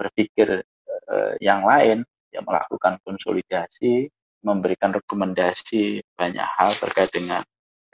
berpikir 0.00 0.64
uh, 1.10 1.32
yang 1.44 1.66
lain, 1.66 2.06
ya 2.32 2.40
melakukan 2.40 2.96
konsolidasi, 3.04 4.08
memberikan 4.44 4.92
rekomendasi 4.96 6.02
banyak 6.16 6.44
hal 6.44 6.70
terkait 6.80 7.10
dengan 7.12 7.40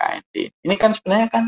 KND. 0.00 0.50
Ini 0.64 0.74
kan 0.80 0.96
sebenarnya 0.96 1.28
kan 1.28 1.44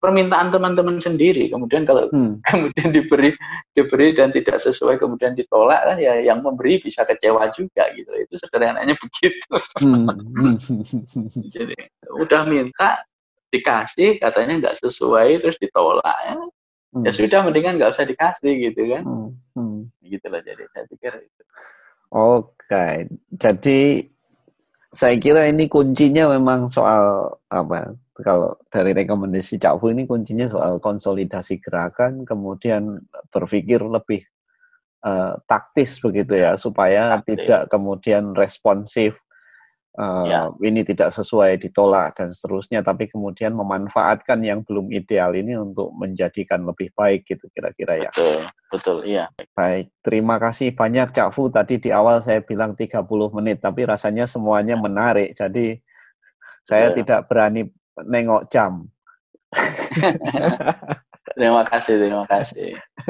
permintaan 0.00 0.54
teman-teman 0.54 1.02
sendiri. 1.02 1.50
Kemudian 1.50 1.82
kalau 1.82 2.06
hmm. 2.12 2.40
kemudian 2.48 2.94
diberi 2.94 3.34
diberi 3.74 4.14
dan 4.14 4.30
tidak 4.30 4.62
sesuai 4.62 5.02
kemudian 5.02 5.34
ditolak 5.34 5.82
kan 5.82 5.96
ya 5.98 6.22
yang 6.22 6.44
memberi 6.46 6.78
bisa 6.78 7.02
kecewa 7.02 7.50
juga 7.52 7.90
gitu. 7.98 8.10
Itu 8.14 8.34
sederhananya 8.38 8.94
begitu. 9.02 9.56
Hmm. 9.82 10.56
Jadi 11.54 11.76
udah 12.14 12.42
minta 12.46 13.02
dikasih 13.50 14.18
katanya 14.18 14.54
nggak 14.66 14.78
sesuai 14.82 15.42
terus 15.42 15.56
ditolak 15.62 16.18
ya. 16.26 16.34
Hmm. 16.96 17.04
Ya 17.04 17.12
sudah 17.12 17.40
mendingan 17.44 17.76
nggak 17.76 17.92
usah 17.92 18.06
dikasih 18.08 18.52
gitu 18.70 18.82
kan. 18.90 19.02
Hmm. 19.04 19.30
Hmm. 19.54 19.80
Gitu 20.02 20.26
loh 20.26 20.40
jadi 20.40 20.64
saya 20.72 20.84
pikir 20.88 21.12
itu. 21.20 21.42
Oke, 22.06 22.54
okay. 22.70 22.94
jadi 23.34 24.06
saya 24.94 25.18
kira 25.20 25.50
ini 25.50 25.66
kuncinya 25.66 26.30
memang 26.30 26.70
soal 26.70 27.34
apa 27.50 27.98
kalau 28.16 28.56
dari 28.72 28.96
rekomendasi 28.96 29.60
Cak 29.60 29.76
Fu 29.76 29.92
ini 29.92 30.08
kuncinya 30.08 30.48
soal 30.48 30.80
konsolidasi 30.80 31.60
gerakan, 31.60 32.24
kemudian 32.24 33.04
berpikir 33.28 33.84
lebih 33.84 34.24
uh, 35.04 35.36
taktis 35.44 36.00
begitu 36.00 36.32
ya, 36.40 36.56
supaya 36.56 37.20
taktis. 37.20 37.44
tidak 37.44 37.62
kemudian 37.68 38.32
responsif. 38.32 39.20
Uh, 39.96 40.28
ya. 40.28 40.40
Ini 40.60 40.84
tidak 40.84 41.08
sesuai 41.08 41.56
ditolak 41.56 42.20
dan 42.20 42.28
seterusnya, 42.28 42.84
tapi 42.84 43.08
kemudian 43.08 43.56
memanfaatkan 43.56 44.44
yang 44.44 44.60
belum 44.60 44.92
ideal 44.92 45.32
ini 45.32 45.56
untuk 45.56 45.88
menjadikan 45.96 46.68
lebih 46.68 46.92
baik 46.92 47.24
gitu 47.24 47.48
kira-kira 47.48 48.04
ya. 48.04 48.10
Betul, 48.12 48.40
betul, 48.68 48.98
iya. 49.08 49.32
Baik, 49.56 49.88
terima 50.04 50.36
kasih 50.36 50.76
banyak 50.76 51.16
Cak 51.16 51.32
Fu. 51.32 51.48
Tadi 51.48 51.80
di 51.80 51.88
awal 51.96 52.20
saya 52.20 52.44
bilang 52.44 52.76
30 52.76 53.08
menit, 53.40 53.64
tapi 53.64 53.88
rasanya 53.88 54.28
semuanya 54.28 54.76
menarik, 54.76 55.32
jadi 55.32 55.80
saya 56.68 56.92
ya. 56.92 56.94
tidak 57.00 57.20
berani 57.32 57.72
nengok 57.96 58.52
jam. 58.52 58.92
terima 61.40 61.64
kasih, 61.64 61.94
terima 61.96 62.28
kasih. 62.28 62.76